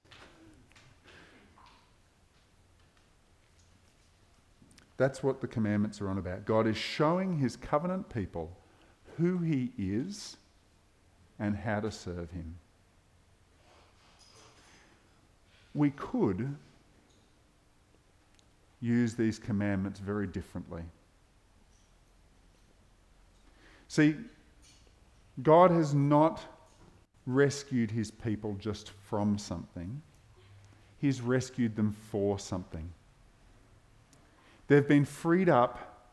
That's 4.96 5.22
what 5.22 5.40
the 5.40 5.46
commandments 5.46 6.00
are 6.00 6.08
on 6.08 6.18
about. 6.18 6.44
God 6.44 6.66
is 6.66 6.76
showing 6.76 7.38
his 7.38 7.56
covenant 7.56 8.08
people 8.08 8.56
who 9.16 9.38
he 9.38 9.72
is 9.78 10.36
and 11.38 11.56
how 11.56 11.80
to 11.80 11.90
serve 11.90 12.30
him. 12.32 12.56
We 15.74 15.90
could 15.90 16.56
use 18.82 19.14
these 19.14 19.38
commandments 19.38 20.00
very 20.00 20.26
differently. 20.26 20.82
See, 23.88 24.16
God 25.42 25.70
has 25.70 25.94
not 25.94 26.42
rescued 27.24 27.90
his 27.90 28.10
people 28.10 28.56
just 28.58 28.90
from 29.08 29.38
something, 29.38 30.02
he's 30.98 31.20
rescued 31.20 31.76
them 31.76 31.94
for 32.10 32.38
something. 32.38 32.92
They've 34.66 34.86
been 34.86 35.04
freed 35.04 35.48
up 35.48 36.08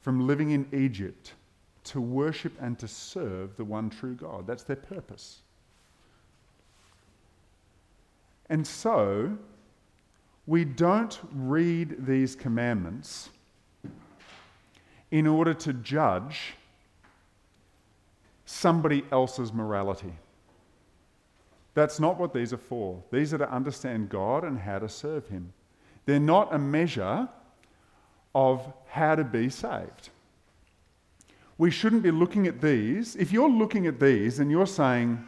from 0.00 0.26
living 0.26 0.50
in 0.50 0.66
Egypt 0.72 1.32
to 1.84 2.00
worship 2.00 2.52
and 2.60 2.78
to 2.78 2.88
serve 2.88 3.56
the 3.56 3.64
one 3.64 3.90
true 3.90 4.14
God. 4.14 4.46
That's 4.46 4.64
their 4.64 4.76
purpose. 4.76 5.40
And 8.48 8.66
so, 8.66 9.38
we 10.46 10.64
don't 10.64 11.18
read 11.32 12.06
these 12.06 12.36
commandments 12.36 13.30
in 15.10 15.26
order 15.26 15.54
to 15.54 15.72
judge 15.72 16.54
somebody 18.44 19.04
else's 19.10 19.52
morality. 19.52 20.12
That's 21.74 22.00
not 22.00 22.18
what 22.18 22.32
these 22.32 22.52
are 22.52 22.58
for. 22.58 23.02
These 23.10 23.34
are 23.34 23.38
to 23.38 23.50
understand 23.50 24.08
God 24.08 24.44
and 24.44 24.58
how 24.58 24.78
to 24.78 24.88
serve 24.88 25.28
Him. 25.28 25.52
They're 26.06 26.20
not 26.20 26.54
a 26.54 26.58
measure 26.58 27.28
of 28.34 28.72
how 28.86 29.14
to 29.16 29.24
be 29.24 29.50
saved. 29.50 30.10
We 31.58 31.70
shouldn't 31.70 32.02
be 32.02 32.10
looking 32.10 32.46
at 32.46 32.60
these. 32.60 33.16
If 33.16 33.32
you're 33.32 33.48
looking 33.48 33.86
at 33.86 33.98
these 33.98 34.38
and 34.38 34.50
you're 34.50 34.66
saying, 34.66 35.22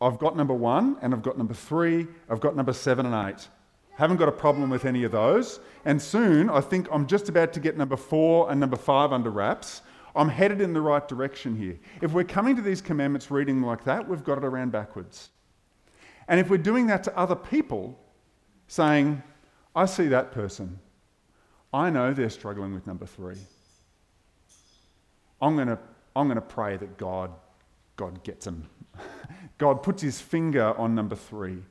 I've 0.00 0.18
got 0.18 0.36
number 0.36 0.54
one, 0.54 0.96
and 1.02 1.12
I've 1.12 1.22
got 1.22 1.36
number 1.36 1.54
three, 1.54 2.06
I've 2.30 2.40
got 2.40 2.56
number 2.56 2.72
seven 2.72 3.06
and 3.06 3.28
eight, 3.28 3.48
haven't 3.94 4.16
got 4.16 4.28
a 4.28 4.32
problem 4.32 4.70
with 4.70 4.84
any 4.84 5.04
of 5.04 5.12
those, 5.12 5.60
and 5.84 6.00
soon 6.00 6.48
I 6.48 6.60
think 6.60 6.88
I'm 6.90 7.06
just 7.06 7.28
about 7.28 7.52
to 7.52 7.60
get 7.60 7.76
number 7.76 7.96
four 7.96 8.50
and 8.50 8.58
number 8.58 8.76
five 8.76 9.12
under 9.12 9.30
wraps, 9.30 9.82
I'm 10.14 10.28
headed 10.28 10.60
in 10.60 10.72
the 10.72 10.80
right 10.80 11.06
direction 11.06 11.56
here. 11.56 11.78
If 12.00 12.12
we're 12.12 12.24
coming 12.24 12.56
to 12.56 12.62
these 12.62 12.80
commandments 12.80 13.30
reading 13.30 13.62
like 13.62 13.84
that, 13.84 14.06
we've 14.08 14.24
got 14.24 14.38
it 14.38 14.44
around 14.44 14.72
backwards. 14.72 15.30
And 16.28 16.38
if 16.38 16.50
we're 16.50 16.58
doing 16.58 16.86
that 16.88 17.04
to 17.04 17.18
other 17.18 17.34
people, 17.34 17.98
saying, 18.68 19.22
I 19.74 19.86
see 19.86 20.08
that 20.08 20.32
person, 20.32 20.78
I 21.72 21.90
know 21.90 22.12
they're 22.12 22.30
struggling 22.30 22.74
with 22.74 22.86
number 22.86 23.06
three. 23.06 23.38
I'm 25.40 25.56
going 25.56 25.68
to 25.68 25.78
I'm 26.14 26.26
going 26.26 26.36
to 26.36 26.42
pray 26.42 26.76
that 26.76 26.98
God, 26.98 27.30
God 27.96 28.22
gets 28.22 28.44
them. 28.44 28.68
God 29.58 29.82
puts 29.82 30.02
his 30.02 30.20
finger 30.20 30.74
on 30.76 30.94
number 30.94 31.16
three 31.16 31.62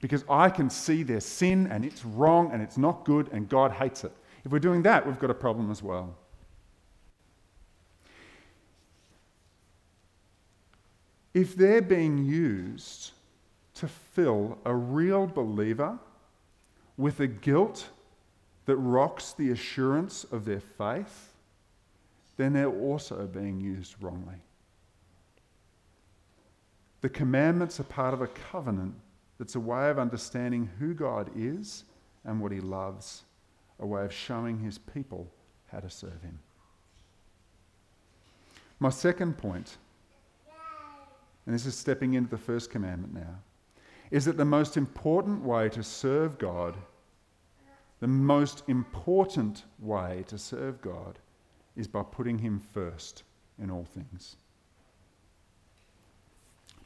because 0.00 0.24
I 0.28 0.50
can 0.50 0.70
see 0.70 1.02
their 1.02 1.20
sin 1.20 1.66
and 1.68 1.84
it's 1.84 2.04
wrong 2.04 2.50
and 2.52 2.62
it's 2.62 2.78
not 2.78 3.04
good 3.04 3.28
and 3.32 3.48
God 3.48 3.72
hates 3.72 4.04
it. 4.04 4.12
If 4.44 4.52
we're 4.52 4.58
doing 4.58 4.82
that, 4.82 5.06
we've 5.06 5.18
got 5.18 5.30
a 5.30 5.34
problem 5.34 5.70
as 5.70 5.82
well. 5.82 6.16
if 11.36 11.54
they're 11.54 11.82
being 11.82 12.24
used 12.24 13.10
to 13.74 13.86
fill 13.86 14.56
a 14.64 14.74
real 14.74 15.26
believer 15.26 15.98
with 16.96 17.20
a 17.20 17.26
guilt 17.26 17.90
that 18.64 18.76
rocks 18.76 19.34
the 19.34 19.50
assurance 19.50 20.24
of 20.32 20.46
their 20.46 20.60
faith, 20.60 21.34
then 22.38 22.54
they're 22.54 22.70
also 22.70 23.26
being 23.26 23.60
used 23.60 23.96
wrongly. 24.00 24.36
The 27.02 27.10
commandments 27.10 27.78
are 27.80 27.84
part 27.84 28.14
of 28.14 28.22
a 28.22 28.28
covenant 28.28 28.94
that's 29.38 29.54
a 29.54 29.60
way 29.60 29.90
of 29.90 29.98
understanding 29.98 30.70
who 30.78 30.94
God 30.94 31.30
is 31.36 31.84
and 32.24 32.40
what 32.40 32.52
He 32.52 32.60
loves, 32.60 33.24
a 33.78 33.86
way 33.86 34.04
of 34.04 34.12
showing 34.12 34.58
His 34.58 34.78
people 34.78 35.30
how 35.70 35.80
to 35.80 35.90
serve 35.90 36.22
Him. 36.22 36.38
My 38.78 38.90
second 38.90 39.38
point 39.38 39.78
and 41.46 41.54
this 41.54 41.64
is 41.64 41.76
stepping 41.76 42.14
into 42.14 42.28
the 42.28 42.36
first 42.36 42.70
commandment 42.70 43.14
now, 43.14 43.38
is 44.10 44.24
that 44.24 44.36
the 44.36 44.44
most 44.44 44.76
important 44.76 45.42
way 45.42 45.68
to 45.70 45.82
serve 45.82 46.38
God, 46.38 46.76
the 48.00 48.08
most 48.08 48.64
important 48.66 49.64
way 49.78 50.24
to 50.26 50.38
serve 50.38 50.82
God, 50.82 51.18
is 51.76 51.86
by 51.86 52.02
putting 52.02 52.38
Him 52.38 52.60
first 52.72 53.22
in 53.62 53.70
all 53.70 53.84
things. 53.84 54.36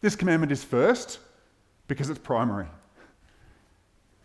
This 0.02 0.16
commandment 0.16 0.52
is 0.52 0.62
first 0.62 1.18
because 1.90 2.08
it's 2.08 2.20
primary. 2.20 2.68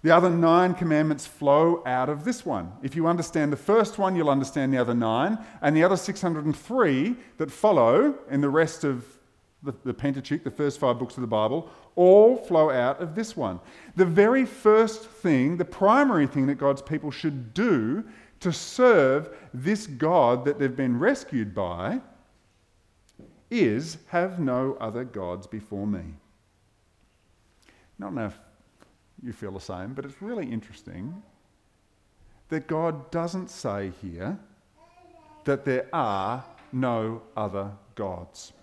The 0.03 0.11
other 0.11 0.29
nine 0.29 0.75
commandments 0.75 1.25
flow 1.25 1.81
out 1.83 2.09
of 2.09 2.23
this 2.23 2.45
one. 2.45 2.71
If 2.83 2.95
you 2.95 3.07
understand 3.07 3.51
the 3.51 3.57
first 3.57 3.97
one, 3.97 4.15
you'll 4.15 4.29
understand 4.29 4.71
the 4.71 4.77
other 4.77 4.93
nine, 4.93 5.39
and 5.63 5.75
the 5.75 5.83
other 5.83 5.97
603 5.97 7.15
that 7.39 7.49
follow 7.49 8.13
in 8.29 8.41
the 8.41 8.49
rest 8.49 8.83
of 8.83 9.03
the, 9.63 9.73
the 9.83 9.95
Pentateuch, 9.95 10.43
the 10.43 10.51
first 10.51 10.79
five 10.79 10.99
books 10.99 11.17
of 11.17 11.21
the 11.21 11.27
Bible, 11.27 11.67
all 11.95 12.37
flow 12.37 12.69
out 12.69 13.01
of 13.01 13.15
this 13.15 13.35
one. 13.35 13.59
The 13.95 14.05
very 14.05 14.45
first 14.45 15.01
thing, 15.01 15.57
the 15.57 15.65
primary 15.65 16.27
thing 16.27 16.45
that 16.45 16.55
God's 16.55 16.83
people 16.83 17.09
should 17.09 17.55
do 17.55 18.03
to 18.41 18.53
serve 18.53 19.35
this 19.55 19.87
God 19.87 20.45
that 20.45 20.59
they've 20.59 20.75
been 20.75 20.99
rescued 20.99 21.55
by 21.55 21.99
is 23.49 23.97
have 24.09 24.39
no 24.39 24.77
other 24.79 25.03
gods 25.03 25.47
before 25.47 25.87
me. 25.87 26.13
I 27.99 28.03
don't 28.03 28.15
know 28.15 28.25
if 28.25 28.39
you 29.23 29.33
feel 29.33 29.51
the 29.51 29.59
same, 29.59 29.93
but 29.93 30.05
it's 30.05 30.21
really 30.21 30.45
interesting 30.45 31.21
that 32.49 32.67
God 32.67 33.09
doesn't 33.11 33.49
say 33.49 33.91
here 34.01 34.37
that 35.45 35.65
there 35.65 35.87
are 35.93 36.43
no 36.71 37.21
other 37.37 37.71
gods. 37.95 38.53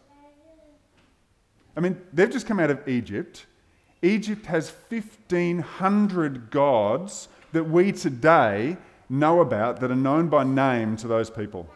I 1.77 1.81
mean, 1.81 2.01
they've 2.13 2.31
just 2.31 2.47
come 2.47 2.61
out 2.61 2.71
of 2.71 2.87
Egypt. 2.87 3.47
Egypt 4.03 4.47
has 4.47 4.73
1,500 4.91 6.51
gods 6.51 7.29
that 7.53 7.65
we 7.65 7.93
today 7.93 8.77
know 9.09 9.41
about 9.41 9.81
that 9.81 9.91
are 9.91 9.97
known 9.97 10.29
by 10.29 10.45
name 10.45 10.97
to 10.97 11.09
those 11.09 11.31
people. 11.31 11.69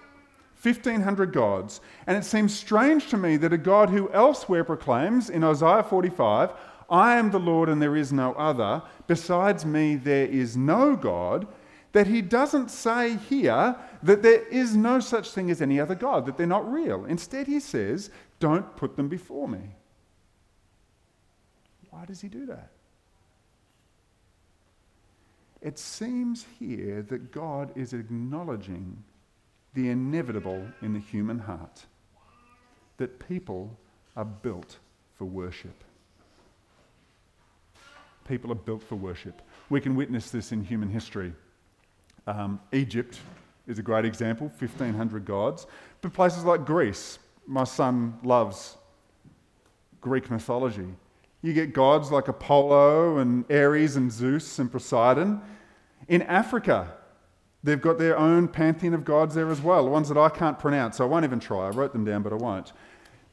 1,500 0.63 1.33
gods. 1.33 1.81
And 2.07 2.17
it 2.17 2.25
seems 2.25 2.55
strange 2.55 3.09
to 3.09 3.17
me 3.17 3.37
that 3.39 3.53
a 3.53 3.59
God 3.59 3.91
who 3.91 4.11
elsewhere 4.11 4.65
proclaims 4.65 5.31
in 5.31 5.45
Isaiah 5.45 5.83
45, 5.83 6.51
I 6.89 7.17
am 7.17 7.31
the 7.31 7.41
Lord 7.41 7.69
and 7.69 7.81
there 7.81 7.97
is 7.97 8.13
no 8.13 8.33
other, 8.35 8.83
besides 9.07 9.65
me 9.65 9.97
there 9.97 10.27
is 10.27 10.57
no 10.57 10.97
God, 10.97 11.47
that 11.93 12.07
he 12.07 12.21
doesn't 12.23 12.71
say 12.71 13.17
here 13.17 13.77
that 14.03 14.23
there 14.23 14.43
is 14.49 14.77
no 14.77 15.01
such 15.01 15.31
thing 15.31 15.51
as 15.51 15.63
any 15.63 15.81
other 15.81 15.95
God, 15.95 16.27
that 16.27 16.37
they're 16.37 16.47
not 16.47 16.71
real. 16.71 17.05
Instead, 17.07 17.47
he 17.47 17.59
says, 17.59 18.11
Don't 18.39 18.77
put 18.77 18.97
them 18.97 19.09
before 19.09 19.49
me. 19.49 19.75
Why 21.91 22.05
does 22.05 22.21
he 22.21 22.29
do 22.29 22.45
that? 22.47 22.71
It 25.63 25.79
seems 25.79 26.45
here 26.59 27.03
that 27.09 27.33
God 27.33 27.73
is 27.75 27.93
acknowledging 27.93 29.03
the 29.75 29.89
inevitable 29.89 30.67
in 30.83 30.93
the 30.93 31.01
human 31.01 31.39
heart 31.39 31.87
that 32.99 33.19
people 33.27 33.77
are 34.17 34.25
built 34.25 34.79
for 35.17 35.25
worship. 35.25 35.83
People 38.29 38.51
are 38.53 38.57
built 38.57 38.83
for 38.83 38.97
worship. 38.97 39.43
We 39.71 39.81
can 39.81 39.95
witness 39.95 40.31
this 40.31 40.53
in 40.53 40.65
human 40.65 40.91
history. 40.91 41.33
Um, 42.27 42.61
Egypt 42.73 43.21
is 43.67 43.79
a 43.79 43.83
great 43.83 44.05
example, 44.05 44.49
1,500 44.59 45.25
gods. 45.25 45.67
But 46.01 46.13
places 46.13 46.45
like 46.45 46.65
Greece, 46.65 47.19
my 47.47 47.65
son 47.65 48.19
loves 48.23 48.77
Greek 50.01 50.31
mythology. 50.31 50.87
You 51.43 51.53
get 51.53 51.73
gods 51.73 52.11
like 52.11 52.29
Apollo 52.29 53.19
and 53.19 53.51
Ares 53.51 53.97
and 53.97 54.11
Zeus 54.11 54.59
and 54.59 54.71
Poseidon. 54.71 55.41
In 56.09 56.23
Africa, 56.23 56.93
they've 57.63 57.81
got 57.81 57.99
their 57.99 58.19
own 58.19 58.49
pantheon 58.49 58.95
of 58.95 59.05
gods 59.05 59.35
there 59.35 59.51
as 59.51 59.61
well, 59.61 59.85
The 59.85 59.91
ones 59.91 60.09
that 60.09 60.19
I 60.19 60.29
can't 60.29 60.59
pronounce, 60.59 60.97
so 60.97 61.05
I 61.05 61.09
won't 61.09 61.25
even 61.25 61.41
try. 61.41 61.67
I 61.67 61.71
wrote 61.71 61.93
them 61.93 62.05
down, 62.05 62.23
but 62.23 62.33
I 62.33 62.37
won't. 62.37 62.73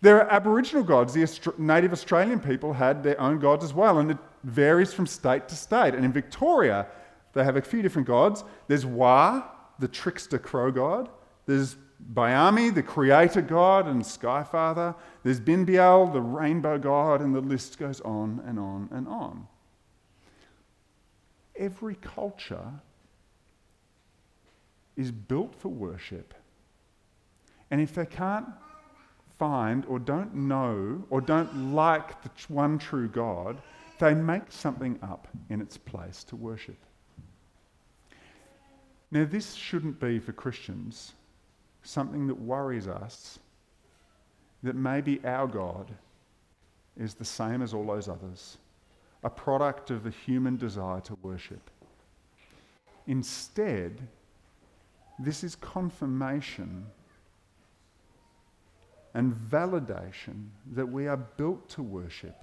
There 0.02 0.18
are 0.18 0.30
Aboriginal 0.30 0.84
gods. 0.84 1.14
The 1.14 1.54
native 1.58 1.94
Australian 1.94 2.40
people 2.40 2.74
had 2.74 3.04
their 3.04 3.20
own 3.20 3.40
gods 3.40 3.64
as 3.64 3.74
well, 3.74 4.00
and 4.00 4.12
it 4.12 4.18
varies 4.44 4.94
from 4.94 5.08
state 5.08 5.48
to 5.50 5.56
state. 5.56 5.96
And 5.96 6.06
in 6.06 6.12
Victoria, 6.12 6.88
they 7.34 7.44
have 7.44 7.56
a 7.56 7.62
few 7.62 7.82
different 7.82 8.08
gods. 8.08 8.44
There's 8.68 8.86
Wa, 8.86 9.44
the 9.80 9.88
trickster 9.88 10.40
crow 10.40 10.72
god. 10.72 11.10
There's 11.46 11.76
Bayami, 12.14 12.74
the 12.74 12.84
creator 12.84 13.42
god 13.42 13.88
and 13.88 14.06
sky 14.06 14.44
father. 14.44 14.96
There's 15.24 15.40
Binbial, 15.40 16.12
the 16.12 16.22
rainbow 16.22 16.78
god, 16.78 17.22
and 17.22 17.34
the 17.34 17.42
list 17.42 17.80
goes 17.80 18.02
on 18.02 18.42
and 18.46 18.60
on 18.60 18.90
and 18.92 19.08
on. 19.08 19.48
Every 21.56 21.96
culture 21.96 22.74
is 24.96 25.12
built 25.12 25.56
for 25.56 25.70
worship. 25.70 26.34
And 27.72 27.82
if 27.82 27.96
they 27.96 28.06
can't 28.06 28.48
find 29.40 29.86
or 29.88 30.00
don't 30.00 30.36
know 30.36 31.04
or 31.10 31.22
don't 31.22 31.74
like 31.74 32.22
the 32.22 32.30
one 32.48 32.78
true 32.78 33.08
God, 33.08 33.62
they 34.00 34.14
make 34.14 34.52
something 34.52 35.00
up 35.02 35.28
in 35.50 35.62
its 35.62 35.78
place 35.78 36.24
to 36.26 36.36
worship. 36.36 36.78
Now, 39.12 39.26
this 39.26 39.54
shouldn't 39.54 40.00
be 40.00 40.20
for 40.20 40.34
Christians 40.34 41.14
something 41.84 42.28
that 42.28 42.40
worries 42.40 42.88
us 42.88 43.40
that 44.64 44.76
maybe 44.76 45.20
our 45.26 45.46
God 45.46 45.92
is 46.98 47.14
the 47.14 47.26
same 47.26 47.62
as 47.62 47.74
all 47.74 47.86
those 47.86 48.08
others, 48.08 48.58
a 49.24 49.30
product 49.30 49.92
of 49.92 50.04
the 50.04 50.10
human 50.10 50.58
desire 50.58 51.02
to 51.02 51.18
worship. 51.22 51.70
Instead, 53.08 54.08
this 55.20 55.44
is 55.44 55.56
confirmation 55.56 56.86
and 59.14 59.34
validation 59.34 60.48
that 60.74 60.86
we 60.86 61.08
are 61.08 61.18
built 61.18 61.70
to 61.70 61.84
worship. 61.84 62.43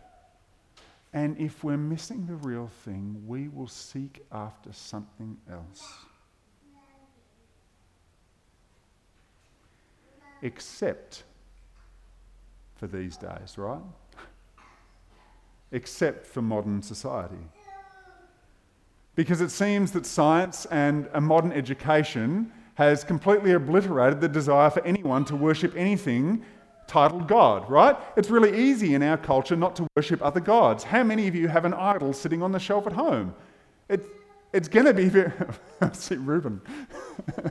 And 1.13 1.37
if 1.39 1.65
we're 1.65 1.77
missing 1.77 2.27
the 2.27 2.37
real 2.37 2.71
thing, 2.85 3.23
we 3.27 3.49
will 3.49 3.67
seek 3.67 4.25
after 4.31 4.73
something 4.73 5.37
else. 5.51 5.83
Except 10.43 11.25
for 12.77 12.87
these 12.87 13.17
days, 13.17 13.59
right? 13.59 13.83
Except 15.73 16.27
for 16.27 16.43
modern 16.43 16.81
society. 16.83 17.37
Because 19.17 19.41
it 19.41 19.51
seems 19.51 19.93
that 19.93 20.07
science 20.07 20.65
and 20.67 21.09
a 21.13 21.21
modern 21.21 21.53
education 21.53 22.53
has 22.77 23.05
completely 23.05 23.53
obliterated 23.53 24.21
the 24.21 24.29
desire 24.29 24.71
for 24.71 24.83
anyone 24.87 25.25
to 25.27 25.37
worship 25.37 25.75
anything 25.77 26.43
titled 26.91 27.29
God, 27.29 27.71
right? 27.71 27.97
It's 28.17 28.31
really 28.31 28.69
easy 28.69 28.95
in 28.95 29.03
our 29.03 29.17
culture 29.17 29.55
not 29.55 29.77
to 29.77 29.87
worship 29.95 30.21
other 30.23 30.41
gods. 30.41 30.83
How 30.83 31.05
many 31.05 31.29
of 31.29 31.37
you 31.37 31.47
have 31.47 31.65
an 31.65 31.73
idol 31.73 32.13
sitting 32.13 32.43
on 32.43 32.51
the 32.51 32.59
shelf 32.59 32.85
at 32.89 32.93
home? 32.93 33.33
It, 33.89 34.05
it's 34.53 34.67
going 34.67 34.87
to 34.87 34.95
be 34.95 35.09
very. 35.09 35.33
see 35.93 36.17
Reuben. 36.17 36.61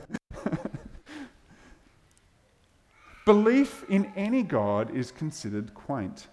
Belief 3.24 3.82
in 3.88 4.12
any 4.14 4.42
God 4.42 4.94
is 4.94 5.10
considered 5.10 5.72
quaint. 5.72 6.26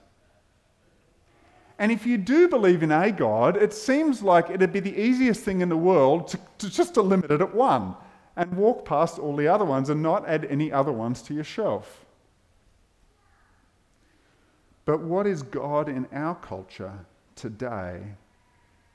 And 1.80 1.94
if 1.94 2.06
you 2.06 2.18
do 2.18 2.50
believe 2.50 2.84
in 2.84 2.92
a 2.92 3.10
God, 3.12 3.56
it 3.56 3.74
seems 3.74 4.22
like 4.22 4.50
it'd 4.50 4.74
be 4.74 4.82
the 4.82 5.00
easiest 5.00 5.44
thing 5.44 5.62
in 5.62 5.70
the 5.70 5.78
world 5.78 6.28
to, 6.30 6.40
to 6.58 6.70
just 6.70 6.96
to 6.96 7.02
limit 7.02 7.32
it 7.32 7.40
at 7.40 7.56
one 7.56 7.96
and 8.36 8.54
walk 8.58 8.84
past 8.84 9.18
all 9.18 9.36
the 9.36 9.48
other 9.48 9.64
ones 9.64 9.90
and 9.90 10.04
not 10.04 10.28
add 10.28 10.44
any 10.46 10.74
other 10.74 10.92
ones 10.92 11.22
to 11.22 11.34
your 11.34 11.46
shelf. 11.46 12.07
But 14.88 15.02
what 15.02 15.28
is 15.28 15.44
God 15.44 15.90
in 15.90 16.08
our 16.14 16.36
culture 16.36 16.98
today 17.36 18.02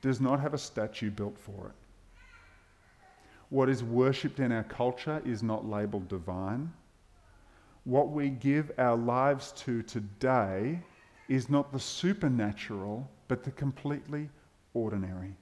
does 0.01 0.23
not 0.23 0.41
have 0.41 0.55
a 0.55 0.59
statue 0.59 1.11
built 1.11 1.37
for 1.37 1.67
it. 1.67 1.75
What 3.51 3.69
is 3.69 3.85
worshipped 3.85 4.41
in 4.41 4.53
our 4.53 4.63
culture 4.63 5.21
is 5.27 5.43
not 5.43 5.69
labeled 5.69 6.09
divine. 6.09 6.73
What 7.85 8.09
we 8.09 8.31
give 8.31 8.73
our 8.79 8.97
lives 8.97 9.53
to 9.67 9.83
today 9.83 10.81
is 11.29 11.51
not 11.51 11.71
the 11.75 11.79
supernatural, 11.79 13.07
but 13.29 13.45
the 13.45 13.51
completely 13.51 14.31
ordinary. 14.73 15.37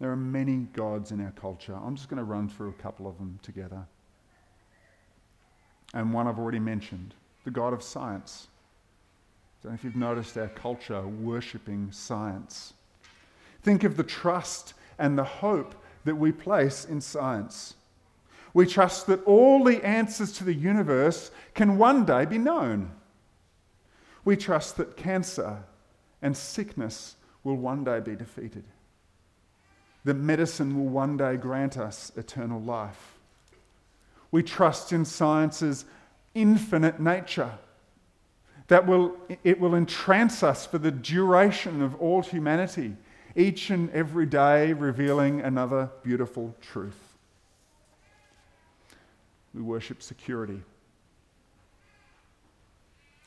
There 0.00 0.10
are 0.10 0.16
many 0.16 0.60
gods 0.72 1.12
in 1.12 1.20
our 1.20 1.32
culture. 1.32 1.74
I'm 1.74 1.94
just 1.94 2.08
going 2.08 2.16
to 2.16 2.24
run 2.24 2.48
through 2.48 2.70
a 2.70 2.82
couple 2.82 3.06
of 3.06 3.18
them 3.18 3.38
together. 3.42 3.86
And 5.92 6.14
one 6.14 6.26
I've 6.26 6.38
already 6.38 6.58
mentioned 6.58 7.12
the 7.46 7.50
God 7.52 7.72
of 7.72 7.80
science. 7.80 8.48
I 9.60 9.62
don't 9.62 9.72
know 9.72 9.74
if 9.76 9.84
you've 9.84 9.96
noticed 9.96 10.36
our 10.36 10.48
culture 10.48 11.06
worshipping 11.06 11.92
science. 11.92 12.74
Think 13.62 13.84
of 13.84 13.96
the 13.96 14.02
trust 14.02 14.74
and 14.98 15.16
the 15.16 15.24
hope 15.24 15.76
that 16.04 16.16
we 16.16 16.32
place 16.32 16.84
in 16.84 17.00
science. 17.00 17.74
We 18.52 18.66
trust 18.66 19.06
that 19.06 19.22
all 19.24 19.62
the 19.62 19.84
answers 19.86 20.32
to 20.32 20.44
the 20.44 20.54
universe 20.54 21.30
can 21.54 21.78
one 21.78 22.04
day 22.04 22.24
be 22.24 22.36
known. 22.36 22.90
We 24.24 24.36
trust 24.36 24.76
that 24.78 24.96
cancer 24.96 25.62
and 26.20 26.36
sickness 26.36 27.14
will 27.44 27.56
one 27.56 27.84
day 27.84 28.00
be 28.00 28.16
defeated, 28.16 28.64
that 30.04 30.14
medicine 30.14 30.76
will 30.76 30.90
one 30.90 31.16
day 31.16 31.36
grant 31.36 31.76
us 31.78 32.10
eternal 32.16 32.60
life. 32.60 33.18
We 34.32 34.42
trust 34.42 34.92
in 34.92 35.04
science's 35.04 35.84
infinite 36.36 37.00
nature. 37.00 37.50
That 38.68 38.86
will, 38.86 39.16
it 39.42 39.58
will 39.58 39.74
entrance 39.74 40.42
us 40.42 40.66
for 40.66 40.78
the 40.78 40.90
duration 40.90 41.82
of 41.82 41.94
all 42.00 42.22
humanity, 42.22 42.96
each 43.34 43.70
and 43.70 43.90
every 43.90 44.26
day 44.26 44.72
revealing 44.72 45.40
another 45.40 45.90
beautiful 46.02 46.54
truth. 46.60 46.98
We 49.54 49.62
worship 49.62 50.02
security. 50.02 50.60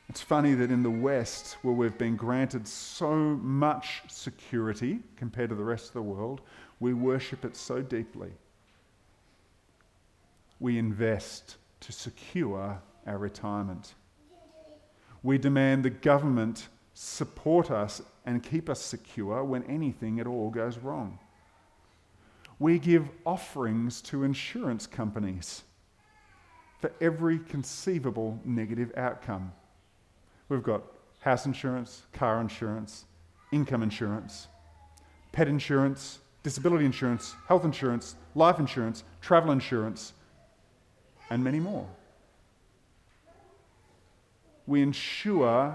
It's 0.08 0.20
funny 0.20 0.54
that 0.54 0.70
in 0.70 0.82
the 0.82 0.90
West, 0.90 1.56
where 1.62 1.74
we've 1.74 1.96
been 1.96 2.16
granted 2.16 2.66
so 2.66 3.14
much 3.14 4.02
security 4.08 5.00
compared 5.16 5.50
to 5.50 5.54
the 5.54 5.64
rest 5.64 5.88
of 5.88 5.92
the 5.94 6.02
world, 6.02 6.40
we 6.80 6.94
worship 6.94 7.44
it 7.44 7.56
so 7.56 7.80
deeply. 7.80 8.30
We 10.58 10.78
invest 10.78 11.56
to 11.80 11.92
secure 11.92 12.80
our 13.10 13.18
retirement. 13.18 13.94
We 15.22 15.36
demand 15.36 15.84
the 15.84 15.90
government 15.90 16.68
support 16.94 17.70
us 17.70 18.00
and 18.24 18.42
keep 18.42 18.70
us 18.70 18.80
secure 18.80 19.42
when 19.42 19.64
anything 19.64 20.20
at 20.20 20.26
all 20.26 20.50
goes 20.50 20.78
wrong. 20.78 21.18
We 22.58 22.78
give 22.78 23.08
offerings 23.26 24.00
to 24.02 24.22
insurance 24.22 24.86
companies 24.86 25.62
for 26.80 26.92
every 27.00 27.38
conceivable 27.40 28.38
negative 28.44 28.92
outcome. 28.96 29.52
We've 30.48 30.62
got 30.62 30.82
house 31.18 31.46
insurance, 31.46 32.02
car 32.12 32.40
insurance, 32.40 33.06
income 33.50 33.82
insurance, 33.82 34.46
pet 35.32 35.48
insurance, 35.48 36.20
disability 36.42 36.84
insurance, 36.84 37.34
health 37.48 37.64
insurance, 37.64 38.14
life 38.34 38.58
insurance, 38.58 39.02
travel 39.20 39.50
insurance, 39.50 40.12
and 41.30 41.42
many 41.42 41.58
more 41.58 41.88
we 44.70 44.82
ensure 44.82 45.74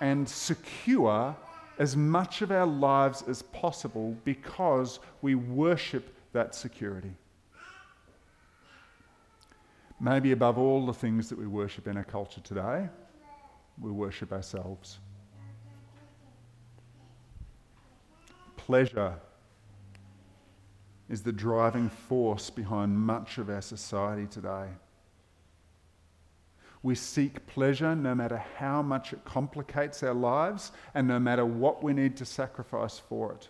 and 0.00 0.28
secure 0.28 1.36
as 1.78 1.96
much 1.96 2.40
of 2.40 2.52
our 2.52 2.66
lives 2.66 3.22
as 3.26 3.42
possible 3.42 4.16
because 4.24 5.00
we 5.22 5.34
worship 5.34 6.14
that 6.32 6.54
security. 6.54 7.12
Maybe 9.98 10.30
above 10.30 10.56
all 10.56 10.86
the 10.86 10.94
things 10.94 11.28
that 11.30 11.38
we 11.38 11.48
worship 11.48 11.88
in 11.88 11.96
our 11.96 12.04
culture 12.04 12.40
today, 12.40 12.88
we 13.80 13.90
worship 13.90 14.32
ourselves. 14.32 15.00
pleasure 18.66 19.14
is 21.08 21.22
the 21.22 21.32
driving 21.32 21.88
force 21.88 22.48
behind 22.48 22.96
much 22.96 23.38
of 23.38 23.50
our 23.50 23.60
society 23.60 24.26
today. 24.26 24.68
We 26.82 26.94
seek 26.96 27.46
pleasure 27.46 27.94
no 27.94 28.14
matter 28.14 28.42
how 28.58 28.82
much 28.82 29.12
it 29.12 29.24
complicates 29.24 30.02
our 30.02 30.14
lives 30.14 30.72
and 30.94 31.06
no 31.06 31.20
matter 31.20 31.46
what 31.46 31.82
we 31.82 31.92
need 31.92 32.16
to 32.16 32.24
sacrifice 32.24 32.98
for 32.98 33.32
it. 33.32 33.48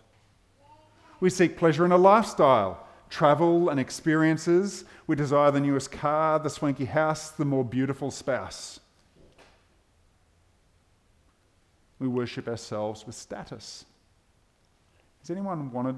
We 1.19 1.29
seek 1.29 1.57
pleasure 1.57 1.85
in 1.85 1.91
a 1.91 1.97
lifestyle, 1.97 2.85
travel 3.09 3.69
and 3.69 3.79
experiences. 3.79 4.85
We 5.07 5.15
desire 5.15 5.49
the 5.51 5.61
newest 5.61 5.91
car, 5.91 6.37
the 6.37 6.49
swanky 6.49 6.85
house, 6.85 7.31
the 7.31 7.45
more 7.45 7.65
beautiful 7.65 8.11
spouse. 8.11 8.79
We 11.97 12.07
worship 12.07 12.47
ourselves 12.47 13.05
with 13.05 13.15
status. 13.15 13.85
Has 15.21 15.29
anyone 15.29 15.71
wanted 15.71 15.95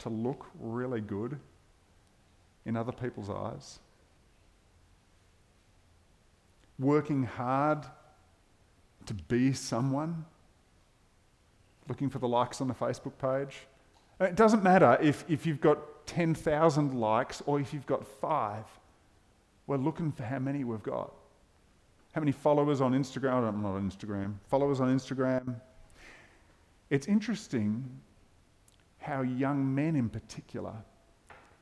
to 0.00 0.08
look 0.08 0.46
really 0.58 1.00
good 1.00 1.38
in 2.66 2.76
other 2.76 2.92
people's 2.92 3.30
eyes? 3.30 3.78
Working 6.78 7.24
hard 7.24 7.84
to 9.06 9.14
be 9.14 9.52
someone? 9.52 10.24
Looking 11.88 12.10
for 12.10 12.18
the 12.18 12.28
likes 12.28 12.60
on 12.60 12.68
the 12.68 12.74
Facebook 12.74 13.18
page? 13.18 13.56
It 14.20 14.36
doesn't 14.36 14.62
matter 14.62 14.98
if, 15.00 15.24
if 15.28 15.46
you've 15.46 15.60
got 15.60 16.06
10,000 16.06 16.94
likes 16.94 17.42
or 17.46 17.60
if 17.60 17.72
you've 17.72 17.86
got 17.86 18.06
five. 18.06 18.64
We're 19.66 19.76
looking 19.76 20.12
for 20.12 20.24
how 20.24 20.38
many 20.38 20.64
we've 20.64 20.82
got. 20.82 21.12
How 22.12 22.20
many 22.20 22.32
followers 22.32 22.80
on 22.80 22.92
Instagram? 22.92 23.48
I'm 23.48 23.62
not 23.62 23.74
on 23.74 23.90
Instagram. 23.90 24.34
Followers 24.48 24.80
on 24.80 24.94
Instagram. 24.94 25.60
It's 26.90 27.06
interesting 27.06 28.00
how 28.98 29.22
young 29.22 29.74
men 29.74 29.94
in 29.94 30.08
particular 30.08 30.72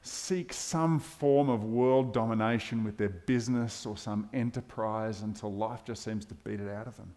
seek 0.06 0.52
some 0.52 0.98
form 0.98 1.48
of 1.48 1.64
world 1.64 2.14
domination 2.14 2.84
with 2.84 2.96
their 2.96 3.08
business 3.08 3.84
or 3.84 3.96
some 3.96 4.28
enterprise 4.32 5.22
until 5.22 5.52
life 5.52 5.84
just 5.84 6.02
seems 6.02 6.24
to 6.26 6.34
beat 6.34 6.60
it 6.60 6.68
out 6.68 6.86
of 6.86 6.96
them. 6.96 7.12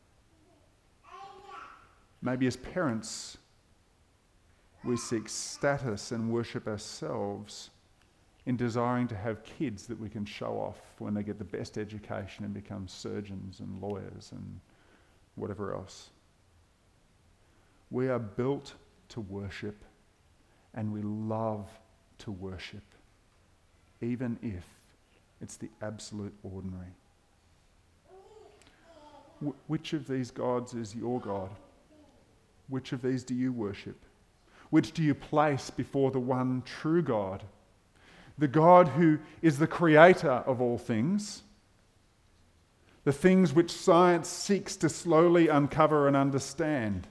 Maybe 2.22 2.48
as 2.48 2.58
parents, 2.58 3.38
we 4.84 4.98
seek 4.98 5.30
status 5.30 6.12
and 6.12 6.32
worship 6.32 6.68
ourselves 6.68 7.70
in 8.46 8.58
desiring 8.58 9.08
to 9.08 9.16
have 9.16 9.44
kids 9.44 9.86
that 9.88 10.00
we 10.00 10.10
can 10.10 10.26
show 10.26 10.54
off 10.54 10.80
when 10.98 11.14
they 11.14 11.24
get 11.24 11.38
the 11.38 11.46
best 11.46 11.78
education 11.78 12.44
and 12.44 12.54
become 12.54 12.88
surgeons 12.88 13.60
and 13.60 13.80
lawyers 13.82 14.32
and 14.32 14.60
whatever 15.36 15.74
else. 15.74 16.10
We 17.92 18.10
are 18.10 18.20
built 18.20 18.74
to 19.10 19.22
worship 19.22 19.84
and 20.74 20.92
we 20.92 21.02
love 21.02 21.70
to 22.20 22.32
worship, 22.32 22.84
even 24.02 24.38
if 24.42 24.64
it's 25.42 25.58
the 25.58 25.70
absolute 25.82 26.34
ordinary. 26.44 26.94
Wh- 29.44 29.70
which 29.70 29.94
of 29.94 30.08
these 30.08 30.32
gods 30.32 30.74
is 30.74 30.96
your 30.96 31.20
God? 31.20 31.50
Which 32.68 32.92
of 32.92 33.02
these 33.02 33.24
do 33.24 33.34
you 33.34 33.52
worship? 33.52 33.98
Which 34.70 34.92
do 34.92 35.02
you 35.02 35.16
place 35.16 35.70
before 35.70 36.12
the 36.12 36.20
one 36.20 36.62
true 36.66 37.02
God? 37.02 37.44
The 38.38 38.48
God 38.48 38.88
who 38.90 39.20
is 39.42 39.58
the 39.58 39.68
creator 39.68 40.32
of 40.32 40.62
all 40.62 40.78
things, 40.78 41.42
the 43.04 43.12
things 43.12 43.54
which 43.54 43.72
science 43.72 44.28
seeks 44.28 44.76
to 44.78 44.90
slowly 44.90 45.48
uncover 45.48 46.08
and 46.08 46.16
understand. 46.16 47.08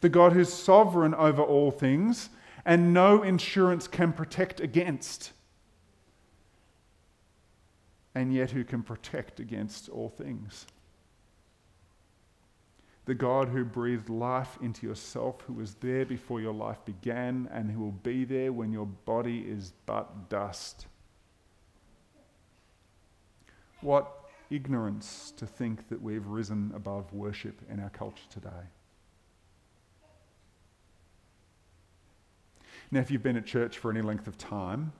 The 0.00 0.08
God 0.08 0.32
who's 0.32 0.52
sovereign 0.52 1.14
over 1.14 1.42
all 1.42 1.70
things 1.70 2.30
and 2.64 2.92
no 2.92 3.22
insurance 3.22 3.88
can 3.88 4.12
protect 4.12 4.60
against, 4.60 5.32
and 8.14 8.34
yet 8.34 8.50
who 8.50 8.64
can 8.64 8.82
protect 8.82 9.40
against 9.40 9.88
all 9.88 10.08
things. 10.08 10.66
The 13.04 13.14
God 13.14 13.48
who 13.48 13.64
breathed 13.64 14.10
life 14.10 14.58
into 14.60 14.86
yourself, 14.86 15.40
who 15.46 15.54
was 15.54 15.74
there 15.74 16.04
before 16.04 16.40
your 16.40 16.52
life 16.52 16.84
began, 16.84 17.48
and 17.52 17.70
who 17.70 17.80
will 17.80 17.92
be 17.92 18.24
there 18.24 18.52
when 18.52 18.70
your 18.70 18.86
body 18.86 19.40
is 19.48 19.72
but 19.86 20.28
dust. 20.28 20.86
What 23.80 24.12
ignorance 24.50 25.32
to 25.36 25.46
think 25.46 25.88
that 25.88 26.02
we've 26.02 26.26
risen 26.26 26.72
above 26.74 27.12
worship 27.12 27.60
in 27.70 27.80
our 27.80 27.90
culture 27.90 28.24
today. 28.30 28.68
Now, 32.90 33.00
if 33.00 33.10
you've 33.10 33.22
been 33.22 33.36
at 33.36 33.44
church 33.44 33.76
for 33.76 33.90
any 33.90 34.00
length 34.00 34.26
of 34.26 34.38
time, 34.38 34.92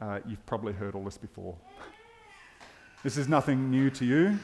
uh, 0.00 0.20
you've 0.26 0.44
probably 0.46 0.72
heard 0.72 0.94
all 0.94 1.04
this 1.04 1.18
before. 1.18 1.56
This 3.02 3.18
is 3.18 3.28
nothing 3.28 3.70
new 3.70 3.88
to 3.90 4.04
you. 4.04 4.36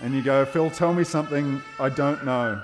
And 0.00 0.12
you 0.12 0.20
go, 0.20 0.44
Phil, 0.44 0.68
tell 0.68 0.92
me 0.92 1.04
something 1.04 1.62
I 1.78 1.90
don't 1.90 2.24
know. 2.24 2.60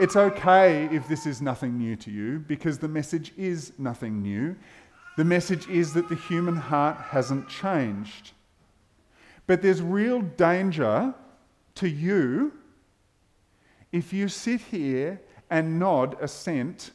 It's 0.00 0.16
okay 0.16 0.86
if 0.86 1.06
this 1.06 1.26
is 1.26 1.40
nothing 1.40 1.78
new 1.78 1.94
to 1.96 2.10
you 2.10 2.40
because 2.40 2.78
the 2.78 2.88
message 2.88 3.32
is 3.36 3.74
nothing 3.78 4.22
new. 4.22 4.56
The 5.16 5.24
message 5.24 5.68
is 5.68 5.92
that 5.92 6.08
the 6.08 6.16
human 6.16 6.56
heart 6.56 6.96
hasn't 6.96 7.48
changed. 7.48 8.32
But 9.46 9.62
there's 9.62 9.82
real 9.82 10.22
danger 10.22 11.14
to 11.76 11.88
you 11.88 12.54
if 13.92 14.12
you 14.12 14.26
sit 14.26 14.62
here 14.62 15.20
and 15.50 15.78
nod 15.78 16.16
assent 16.20 16.90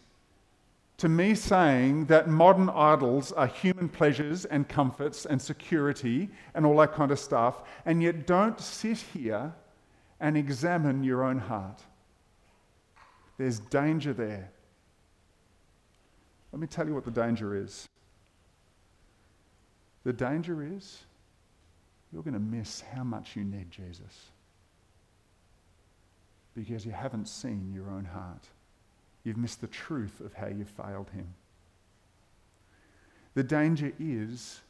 to 0.97 1.07
me 1.07 1.35
saying 1.35 2.05
that 2.05 2.27
modern 2.27 2.69
idols 2.69 3.31
are 3.31 3.45
human 3.45 3.87
pleasures 3.87 4.45
and 4.45 4.67
comforts 4.67 5.25
and 5.25 5.39
security 5.39 6.29
and 6.55 6.65
all 6.65 6.77
that 6.77 6.93
kind 6.93 7.11
of 7.11 7.19
stuff, 7.19 7.61
and 7.85 8.01
yet 8.01 8.25
don't 8.25 8.59
sit 8.59 8.97
here 8.97 9.53
and 10.19 10.35
examine 10.35 11.03
your 11.03 11.23
own 11.23 11.37
heart. 11.37 11.81
There's 13.37 13.59
danger 13.59 14.13
there. 14.13 14.51
Let 16.51 16.59
me 16.59 16.67
tell 16.67 16.87
you 16.87 16.95
what 16.95 17.05
the 17.05 17.11
danger 17.11 17.55
is. 17.55 17.87
The 20.03 20.13
danger 20.13 20.63
is 20.75 21.03
you're 22.11 22.23
going 22.23 22.33
to 22.33 22.39
miss 22.39 22.81
how 22.81 23.03
much 23.03 23.35
you 23.35 23.43
need 23.43 23.69
Jesus 23.69 24.31
because 26.55 26.85
you 26.85 26.91
haven't 26.91 27.27
seen 27.27 27.71
your 27.75 27.91
own 27.91 28.05
heart. 28.05 28.47
You've 29.27 29.35
missed 29.35 29.59
the 29.59 29.67
truth 29.67 30.21
of 30.21 30.33
how 30.33 30.47
you've 30.47 30.69
failed 30.69 31.09
him. 31.09 31.27
The 33.33 33.43
danger 33.43 33.91
is 33.99 34.61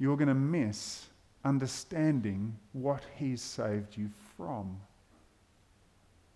you're 0.00 0.16
going 0.16 0.26
to 0.26 0.34
miss 0.34 1.06
understanding 1.44 2.58
what 2.72 3.04
he's 3.14 3.40
saved 3.40 3.96
you 3.96 4.10
from 4.36 4.76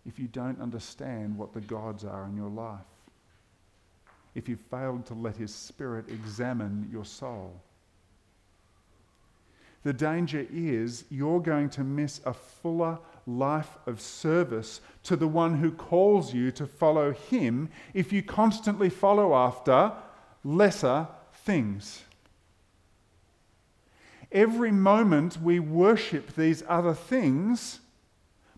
if 0.07 0.17
you 0.17 0.29
don't 0.29 0.61
understand 0.61 1.37
what 1.37 1.53
the 1.53 1.61
gods 1.61 2.05
are 2.05 2.27
in 2.27 2.37
your 2.37 2.51
life. 2.51 2.79
If 4.37 4.49
you've 4.49 4.61
failed 4.71 5.05
to 5.07 5.15
let 5.15 5.37
his 5.37 5.53
spirit 5.53 6.09
examine 6.09 6.89
your 6.93 7.05
soul. 7.05 7.61
The 9.83 9.93
danger 9.93 10.47
is 10.53 11.05
you're 11.11 11.41
going 11.41 11.71
to 11.71 11.83
miss 11.83 12.21
a 12.27 12.33
fuller 12.33 13.01
life 13.27 13.77
of 13.87 14.01
service 14.01 14.81
to 15.03 15.17
the 15.17 15.27
one 15.27 15.59
who 15.59 15.73
calls 15.73 16.33
you 16.33 16.53
to 16.53 16.67
follow 16.67 17.13
him 17.13 17.69
if 17.93 18.13
you 18.13 18.23
constantly 18.23 18.89
follow 18.89 19.35
after 19.35 19.93
lesser 20.45 21.09
things. 21.33 22.05
Every 24.31 24.71
moment 24.71 25.41
we 25.41 25.59
worship 25.59 26.35
these 26.35 26.63
other 26.69 26.95
things, 26.95 27.81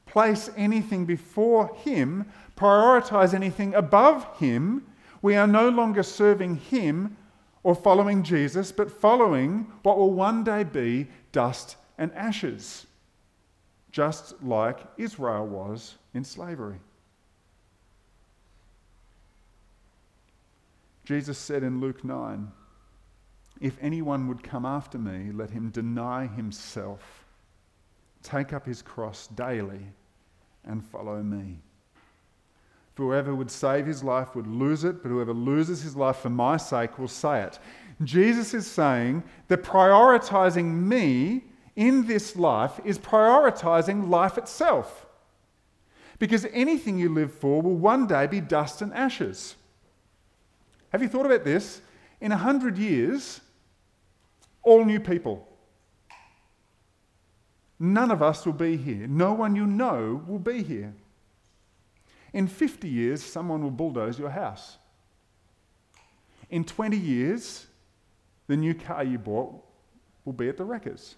place 0.06 0.50
anything 0.56 1.06
before 1.06 1.74
him, 1.76 2.26
prioritize 2.56 3.32
anything 3.32 3.74
above 3.74 4.38
him, 4.38 4.86
we 5.22 5.34
are 5.34 5.46
no 5.46 5.68
longer 5.68 6.02
serving 6.02 6.56
him 6.56 7.16
or 7.62 7.74
following 7.74 8.22
Jesus, 8.22 8.70
but 8.70 8.90
following 8.90 9.66
what 9.82 9.98
will 9.98 10.12
one 10.12 10.44
day 10.44 10.62
be 10.62 11.08
dust 11.32 11.76
and 11.96 12.12
ashes 12.12 12.86
just 13.98 14.40
like 14.44 14.78
Israel 14.96 15.44
was 15.44 15.96
in 16.14 16.22
slavery. 16.22 16.78
Jesus 21.04 21.36
said 21.36 21.64
in 21.64 21.80
Luke 21.80 22.04
9, 22.04 22.46
If 23.60 23.76
anyone 23.80 24.28
would 24.28 24.44
come 24.44 24.64
after 24.64 24.98
me, 24.98 25.32
let 25.32 25.50
him 25.50 25.70
deny 25.70 26.28
himself, 26.28 27.24
take 28.22 28.52
up 28.52 28.64
his 28.64 28.82
cross 28.82 29.26
daily, 29.26 29.88
and 30.64 30.84
follow 30.84 31.20
me. 31.20 31.58
For 32.94 33.02
whoever 33.02 33.34
would 33.34 33.50
save 33.50 33.84
his 33.84 34.04
life 34.04 34.36
would 34.36 34.46
lose 34.46 34.84
it, 34.84 35.02
but 35.02 35.08
whoever 35.08 35.34
loses 35.34 35.82
his 35.82 35.96
life 35.96 36.18
for 36.18 36.30
my 36.30 36.56
sake 36.56 37.00
will 37.00 37.08
say 37.08 37.42
it. 37.42 37.58
Jesus 38.04 38.54
is 38.54 38.68
saying 38.68 39.24
that 39.48 39.64
prioritizing 39.64 40.84
me 40.84 41.47
in 41.78 42.08
this 42.08 42.34
life 42.34 42.80
is 42.84 42.98
prioritizing 42.98 44.08
life 44.10 44.36
itself. 44.36 45.06
Because 46.18 46.44
anything 46.52 46.98
you 46.98 47.08
live 47.08 47.32
for 47.32 47.62
will 47.62 47.76
one 47.76 48.08
day 48.08 48.26
be 48.26 48.40
dust 48.40 48.82
and 48.82 48.92
ashes. 48.92 49.54
Have 50.88 51.02
you 51.02 51.08
thought 51.08 51.24
about 51.24 51.44
this? 51.44 51.80
In 52.20 52.32
a 52.32 52.36
hundred 52.36 52.78
years, 52.78 53.40
all 54.64 54.84
new 54.84 54.98
people. 54.98 55.46
None 57.78 58.10
of 58.10 58.22
us 58.22 58.44
will 58.44 58.54
be 58.54 58.76
here. 58.76 59.06
No 59.06 59.32
one 59.32 59.54
you 59.54 59.64
know 59.64 60.20
will 60.26 60.40
be 60.40 60.64
here. 60.64 60.92
In 62.32 62.48
50 62.48 62.88
years, 62.88 63.22
someone 63.22 63.62
will 63.62 63.70
bulldoze 63.70 64.18
your 64.18 64.30
house. 64.30 64.78
In 66.50 66.64
20 66.64 66.96
years, 66.96 67.68
the 68.48 68.56
new 68.56 68.74
car 68.74 69.04
you 69.04 69.18
bought 69.18 69.54
will 70.24 70.32
be 70.32 70.48
at 70.48 70.56
the 70.56 70.64
wreckers. 70.64 71.14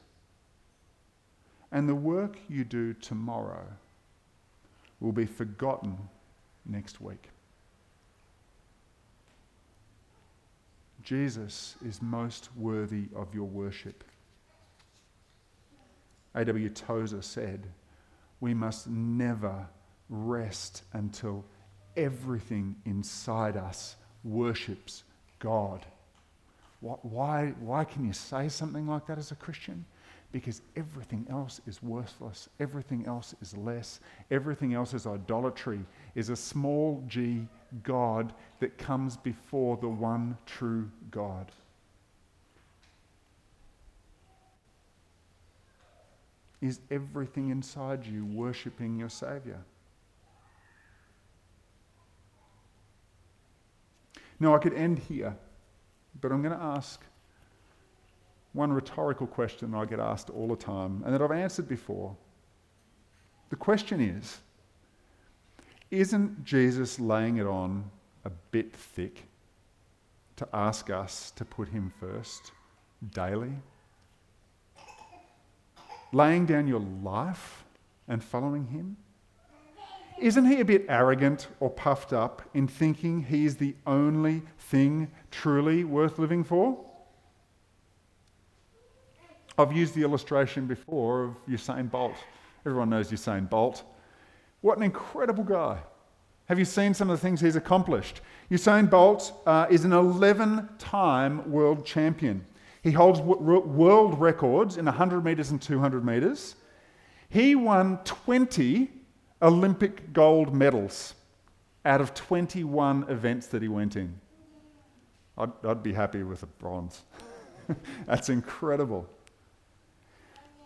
And 1.72 1.88
the 1.88 1.94
work 1.94 2.36
you 2.48 2.64
do 2.64 2.94
tomorrow 2.94 3.64
will 4.98 5.12
be 5.12 5.26
forgotten 5.26 5.96
next 6.66 7.00
week. 7.00 7.28
Jesus 11.02 11.76
is 11.84 12.02
most 12.02 12.50
worthy 12.56 13.08
of 13.16 13.34
your 13.34 13.44
worship. 13.44 14.04
A.W. 16.34 16.68
Tozer 16.70 17.22
said, 17.22 17.66
We 18.40 18.54
must 18.54 18.88
never 18.88 19.66
rest 20.08 20.82
until 20.92 21.44
everything 21.96 22.76
inside 22.84 23.56
us 23.56 23.96
worships 24.22 25.04
God. 25.38 25.86
Why, 26.80 27.54
why 27.60 27.84
can 27.84 28.06
you 28.06 28.12
say 28.12 28.48
something 28.48 28.86
like 28.86 29.06
that 29.06 29.18
as 29.18 29.32
a 29.32 29.34
Christian? 29.34 29.84
Because 30.32 30.62
everything 30.76 31.26
else 31.28 31.60
is 31.66 31.82
worthless. 31.82 32.48
Everything 32.60 33.04
else 33.06 33.34
is 33.42 33.56
less. 33.56 34.00
Everything 34.30 34.74
else 34.74 34.94
is 34.94 35.06
idolatry, 35.06 35.80
is 36.14 36.28
a 36.28 36.36
small 36.36 37.02
g 37.08 37.48
God 37.82 38.32
that 38.60 38.78
comes 38.78 39.16
before 39.16 39.76
the 39.76 39.88
one 39.88 40.38
true 40.46 40.88
God. 41.10 41.50
Is 46.60 46.80
everything 46.90 47.50
inside 47.50 48.06
you 48.06 48.24
worshipping 48.24 48.98
your 48.98 49.08
Saviour? 49.08 49.64
Now, 54.38 54.54
I 54.54 54.58
could 54.58 54.74
end 54.74 54.98
here, 54.98 55.36
but 56.20 56.32
I'm 56.32 56.42
going 56.42 56.56
to 56.56 56.62
ask 56.62 57.02
one 58.52 58.72
rhetorical 58.72 59.26
question 59.26 59.74
I 59.74 59.84
get 59.84 60.00
asked 60.00 60.30
all 60.30 60.48
the 60.48 60.56
time 60.56 61.02
and 61.04 61.14
that 61.14 61.22
I've 61.22 61.30
answered 61.30 61.68
before. 61.68 62.16
The 63.50 63.56
question 63.56 64.00
is 64.00 64.38
Isn't 65.90 66.44
Jesus 66.44 66.98
laying 66.98 67.36
it 67.36 67.46
on 67.46 67.90
a 68.24 68.30
bit 68.50 68.74
thick 68.74 69.24
to 70.36 70.48
ask 70.52 70.90
us 70.90 71.30
to 71.32 71.44
put 71.44 71.68
him 71.68 71.92
first 72.00 72.52
daily? 73.14 73.52
Laying 76.12 76.46
down 76.46 76.66
your 76.66 76.80
life 76.80 77.64
and 78.08 78.22
following 78.22 78.66
him? 78.66 78.96
Isn't 80.18 80.44
he 80.44 80.60
a 80.60 80.64
bit 80.64 80.84
arrogant 80.88 81.48
or 81.60 81.70
puffed 81.70 82.12
up 82.12 82.42
in 82.52 82.66
thinking 82.66 83.22
he's 83.22 83.56
the 83.56 83.74
only 83.86 84.42
thing 84.58 85.10
truly 85.30 85.84
worth 85.84 86.18
living 86.18 86.44
for? 86.44 86.84
I've 89.60 89.72
used 89.72 89.94
the 89.94 90.02
illustration 90.02 90.66
before 90.66 91.24
of 91.24 91.46
Usain 91.46 91.90
Bolt. 91.90 92.14
Everyone 92.64 92.88
knows 92.88 93.10
Usain 93.10 93.48
Bolt. 93.48 93.84
What 94.62 94.78
an 94.78 94.82
incredible 94.82 95.44
guy. 95.44 95.78
Have 96.46 96.58
you 96.58 96.64
seen 96.64 96.94
some 96.94 97.10
of 97.10 97.18
the 97.18 97.22
things 97.22 97.42
he's 97.42 97.56
accomplished? 97.56 98.22
Usain 98.50 98.88
Bolt 98.88 99.32
uh, 99.46 99.66
is 99.68 99.84
an 99.84 99.92
11 99.92 100.66
time 100.78 101.50
world 101.50 101.84
champion. 101.84 102.46
He 102.82 102.90
holds 102.90 103.20
world 103.20 104.18
records 104.18 104.78
in 104.78 104.86
100 104.86 105.22
metres 105.22 105.50
and 105.50 105.60
200 105.60 106.06
metres. 106.06 106.56
He 107.28 107.54
won 107.54 107.98
20 108.04 108.90
Olympic 109.42 110.14
gold 110.14 110.54
medals 110.54 111.14
out 111.84 112.00
of 112.00 112.14
21 112.14 113.10
events 113.10 113.46
that 113.48 113.60
he 113.60 113.68
went 113.68 113.96
in. 113.96 114.18
I'd, 115.36 115.52
I'd 115.64 115.82
be 115.82 115.92
happy 115.92 116.22
with 116.22 116.42
a 116.42 116.46
bronze. 116.46 117.02
That's 118.06 118.30
incredible. 118.30 119.06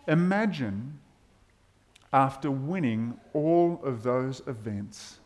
Imagine 0.07 0.99
after 2.13 2.51
winning 2.51 3.19
all 3.33 3.81
of 3.83 4.03
those 4.03 4.41
events 4.47 5.19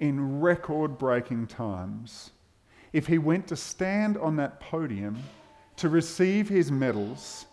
in 0.00 0.40
record 0.40 0.98
breaking 0.98 1.46
times, 1.46 2.30
if 2.92 3.06
he 3.06 3.18
went 3.18 3.46
to 3.46 3.56
stand 3.56 4.18
on 4.18 4.36
that 4.36 4.60
podium 4.60 5.22
to 5.76 5.88
receive 5.88 6.48
his 6.48 6.70
medals 6.70 7.46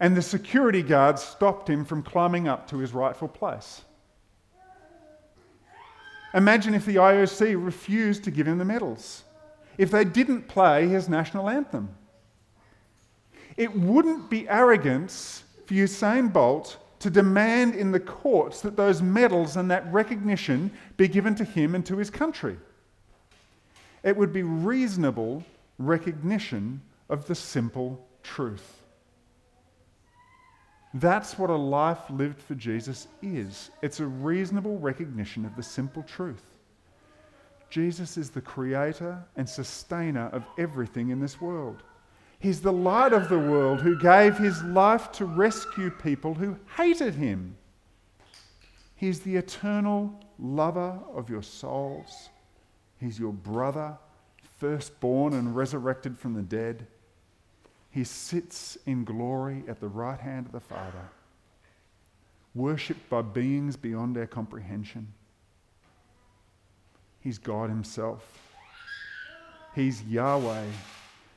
and 0.00 0.16
the 0.16 0.22
security 0.22 0.82
guards 0.82 1.22
stopped 1.22 1.68
him 1.68 1.84
from 1.84 2.02
climbing 2.02 2.46
up 2.46 2.68
to 2.68 2.78
his 2.78 2.92
rightful 2.92 3.28
place. 3.28 3.82
Imagine 6.34 6.74
if 6.74 6.84
the 6.84 6.96
IOC 6.96 7.64
refused 7.64 8.24
to 8.24 8.30
give 8.30 8.46
him 8.46 8.58
the 8.58 8.64
medals, 8.64 9.24
if 9.78 9.90
they 9.90 10.04
didn't 10.04 10.48
play 10.48 10.86
his 10.86 11.08
national 11.08 11.48
anthem. 11.48 11.88
It 13.56 13.74
wouldn't 13.74 14.28
be 14.28 14.46
arrogance 14.48 15.44
for 15.66 15.74
Usain 15.74 16.32
Bolt 16.32 16.78
to 17.00 17.10
demand 17.10 17.74
in 17.74 17.92
the 17.92 18.00
courts 18.00 18.60
that 18.62 18.76
those 18.76 19.02
medals 19.02 19.56
and 19.56 19.70
that 19.70 19.92
recognition 19.92 20.70
be 20.96 21.08
given 21.08 21.34
to 21.34 21.44
him 21.44 21.74
and 21.74 21.84
to 21.86 21.96
his 21.96 22.10
country. 22.10 22.56
It 24.02 24.16
would 24.16 24.32
be 24.32 24.42
reasonable 24.42 25.44
recognition 25.78 26.80
of 27.08 27.26
the 27.26 27.34
simple 27.34 28.06
truth. 28.22 28.82
That's 30.94 31.38
what 31.38 31.50
a 31.50 31.56
life 31.56 32.08
lived 32.08 32.40
for 32.40 32.54
Jesus 32.54 33.08
is. 33.20 33.70
It's 33.82 34.00
a 34.00 34.06
reasonable 34.06 34.78
recognition 34.78 35.44
of 35.44 35.54
the 35.54 35.62
simple 35.62 36.02
truth. 36.02 36.44
Jesus 37.68 38.16
is 38.16 38.30
the 38.30 38.40
creator 38.40 39.22
and 39.36 39.48
sustainer 39.48 40.28
of 40.32 40.44
everything 40.56 41.10
in 41.10 41.20
this 41.20 41.40
world. 41.40 41.82
He's 42.38 42.60
the 42.60 42.72
light 42.72 43.12
of 43.12 43.28
the 43.28 43.38
world 43.38 43.80
who 43.80 43.98
gave 43.98 44.36
his 44.36 44.62
life 44.62 45.10
to 45.12 45.24
rescue 45.24 45.90
people 45.90 46.34
who 46.34 46.56
hated 46.76 47.14
him. 47.14 47.56
He's 48.94 49.20
the 49.20 49.36
eternal 49.36 50.12
lover 50.38 50.98
of 51.14 51.28
your 51.28 51.42
souls. 51.42 52.28
He's 53.00 53.18
your 53.18 53.32
brother, 53.32 53.96
firstborn 54.58 55.34
and 55.34 55.54
resurrected 55.54 56.18
from 56.18 56.34
the 56.34 56.42
dead. 56.42 56.86
He 57.90 58.04
sits 58.04 58.76
in 58.86 59.04
glory 59.04 59.64
at 59.68 59.80
the 59.80 59.88
right 59.88 60.20
hand 60.20 60.46
of 60.46 60.52
the 60.52 60.60
Father, 60.60 61.08
worshipped 62.54 63.08
by 63.08 63.22
beings 63.22 63.76
beyond 63.76 64.16
our 64.18 64.26
comprehension. 64.26 65.12
He's 67.20 67.38
God 67.38 67.70
Himself. 67.70 68.38
He's 69.74 70.02
Yahweh, 70.04 70.64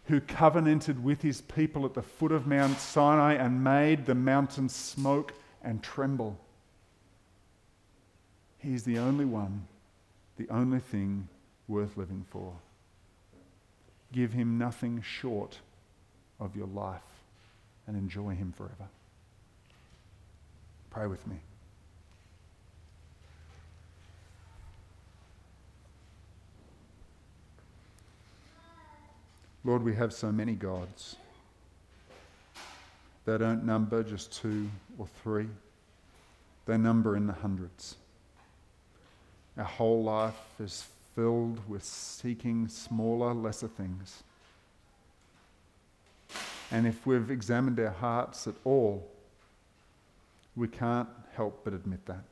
who 0.09 0.19
covenanted 0.19 1.03
with 1.03 1.21
His 1.21 1.41
people 1.41 1.85
at 1.85 1.93
the 1.93 2.01
foot 2.01 2.31
of 2.31 2.47
Mount 2.47 2.79
Sinai 2.79 3.35
and 3.35 3.63
made 3.63 4.05
the 4.05 4.15
mountains 4.15 4.75
smoke 4.75 5.33
and 5.63 5.81
tremble. 5.83 6.37
He's 8.57 8.83
the 8.83 8.97
only 8.97 9.25
one, 9.25 9.67
the 10.37 10.49
only 10.49 10.79
thing 10.79 11.29
worth 11.67 11.95
living 11.95 12.25
for. 12.29 12.53
Give 14.11 14.33
Him 14.33 14.57
nothing 14.57 15.01
short 15.01 15.59
of 16.39 16.55
your 16.55 16.67
life 16.67 17.01
and 17.85 17.95
enjoy 17.95 18.31
Him 18.31 18.51
forever. 18.51 18.89
Pray 20.89 21.05
with 21.05 21.25
me. 21.27 21.37
Lord, 29.63 29.83
we 29.83 29.95
have 29.95 30.13
so 30.13 30.31
many 30.31 30.53
gods. 30.53 31.17
They 33.25 33.37
don't 33.37 33.65
number 33.65 34.03
just 34.03 34.31
two 34.31 34.69
or 34.97 35.07
three, 35.21 35.47
they 36.65 36.77
number 36.77 37.15
in 37.15 37.27
the 37.27 37.33
hundreds. 37.33 37.95
Our 39.57 39.65
whole 39.65 40.03
life 40.03 40.39
is 40.59 40.87
filled 41.15 41.59
with 41.67 41.83
seeking 41.83 42.67
smaller, 42.69 43.33
lesser 43.33 43.67
things. 43.67 44.23
And 46.71 46.87
if 46.87 47.05
we've 47.05 47.29
examined 47.29 47.79
our 47.79 47.89
hearts 47.89 48.47
at 48.47 48.53
all, 48.63 49.05
we 50.55 50.67
can't 50.67 51.09
help 51.33 51.61
but 51.63 51.73
admit 51.73 52.05
that. 52.05 52.23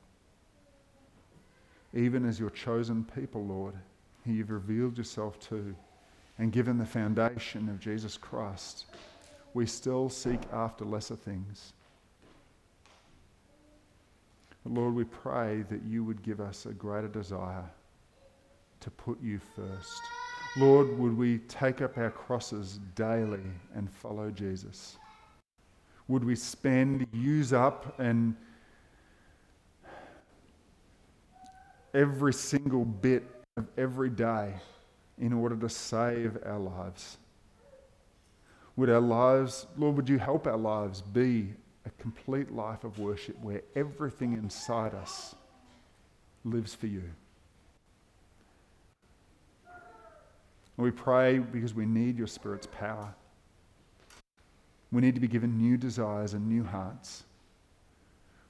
Even 1.93 2.25
as 2.25 2.39
your 2.39 2.49
chosen 2.49 3.05
people, 3.15 3.45
Lord, 3.45 3.73
who 4.23 4.31
you've 4.31 4.51
revealed 4.51 4.97
yourself 4.97 5.39
to 5.49 5.75
and 6.39 6.51
given 6.51 6.77
the 6.77 6.85
foundation 6.85 7.67
of 7.69 7.79
Jesus 7.79 8.17
Christ, 8.17 8.85
we 9.53 9.65
still 9.65 10.09
seek 10.09 10.39
after 10.53 10.85
lesser 10.85 11.15
things. 11.15 11.73
But 14.63 14.73
Lord, 14.73 14.93
we 14.93 15.03
pray 15.05 15.63
that 15.69 15.83
you 15.83 16.03
would 16.03 16.21
give 16.21 16.39
us 16.39 16.65
a 16.65 16.73
greater 16.73 17.07
desire 17.07 17.65
to 18.81 18.91
put 18.91 19.21
you 19.21 19.39
first. 19.55 20.01
Lord, 20.57 20.97
would 20.99 21.17
we 21.17 21.39
take 21.47 21.81
up 21.81 21.97
our 21.97 22.11
crosses 22.11 22.79
daily 22.95 23.43
and 23.75 23.89
follow 23.89 24.29
Jesus? 24.29 24.97
Would 26.07 26.23
we 26.23 26.35
spend, 26.35 27.07
use 27.11 27.53
up, 27.53 27.99
and 27.99 28.35
every 31.93 32.33
single 32.33 32.85
bit 32.85 33.23
of 33.57 33.67
every 33.77 34.09
day 34.09 34.53
in 35.19 35.33
order 35.33 35.55
to 35.55 35.69
save 35.69 36.37
our 36.45 36.59
lives? 36.59 37.17
Would 38.75 38.89
our 38.89 39.01
lives, 39.01 39.65
Lord, 39.77 39.95
would 39.95 40.09
you 40.09 40.19
help 40.19 40.45
our 40.45 40.57
lives 40.57 41.01
be 41.01 41.49
a 41.85 41.89
complete 42.01 42.51
life 42.51 42.83
of 42.83 42.99
worship 42.99 43.35
where 43.41 43.61
everything 43.75 44.33
inside 44.33 44.93
us 44.93 45.35
lives 46.43 46.75
for 46.75 46.87
you? 46.87 47.03
And 50.77 50.85
we 50.85 50.91
pray 50.91 51.39
because 51.39 51.73
we 51.73 51.87
need 51.87 52.17
your 52.17 52.27
Spirit's 52.27 52.67
power. 52.67 53.13
We 54.91 55.01
need 55.01 55.15
to 55.15 55.21
be 55.21 55.27
given 55.27 55.57
new 55.57 55.75
desires 55.75 56.33
and 56.33 56.47
new 56.47 56.63
hearts. 56.63 57.23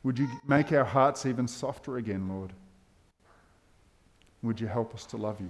Would 0.04 0.20
you 0.20 0.28
make 0.46 0.72
our 0.74 0.84
hearts 0.84 1.26
even 1.26 1.48
softer 1.48 1.98
again, 1.98 2.28
Lord? 2.28 2.52
Would 4.44 4.60
you 4.60 4.68
help 4.68 4.94
us 4.94 5.06
to 5.08 5.18
love 5.18 5.40
you? 5.40 5.50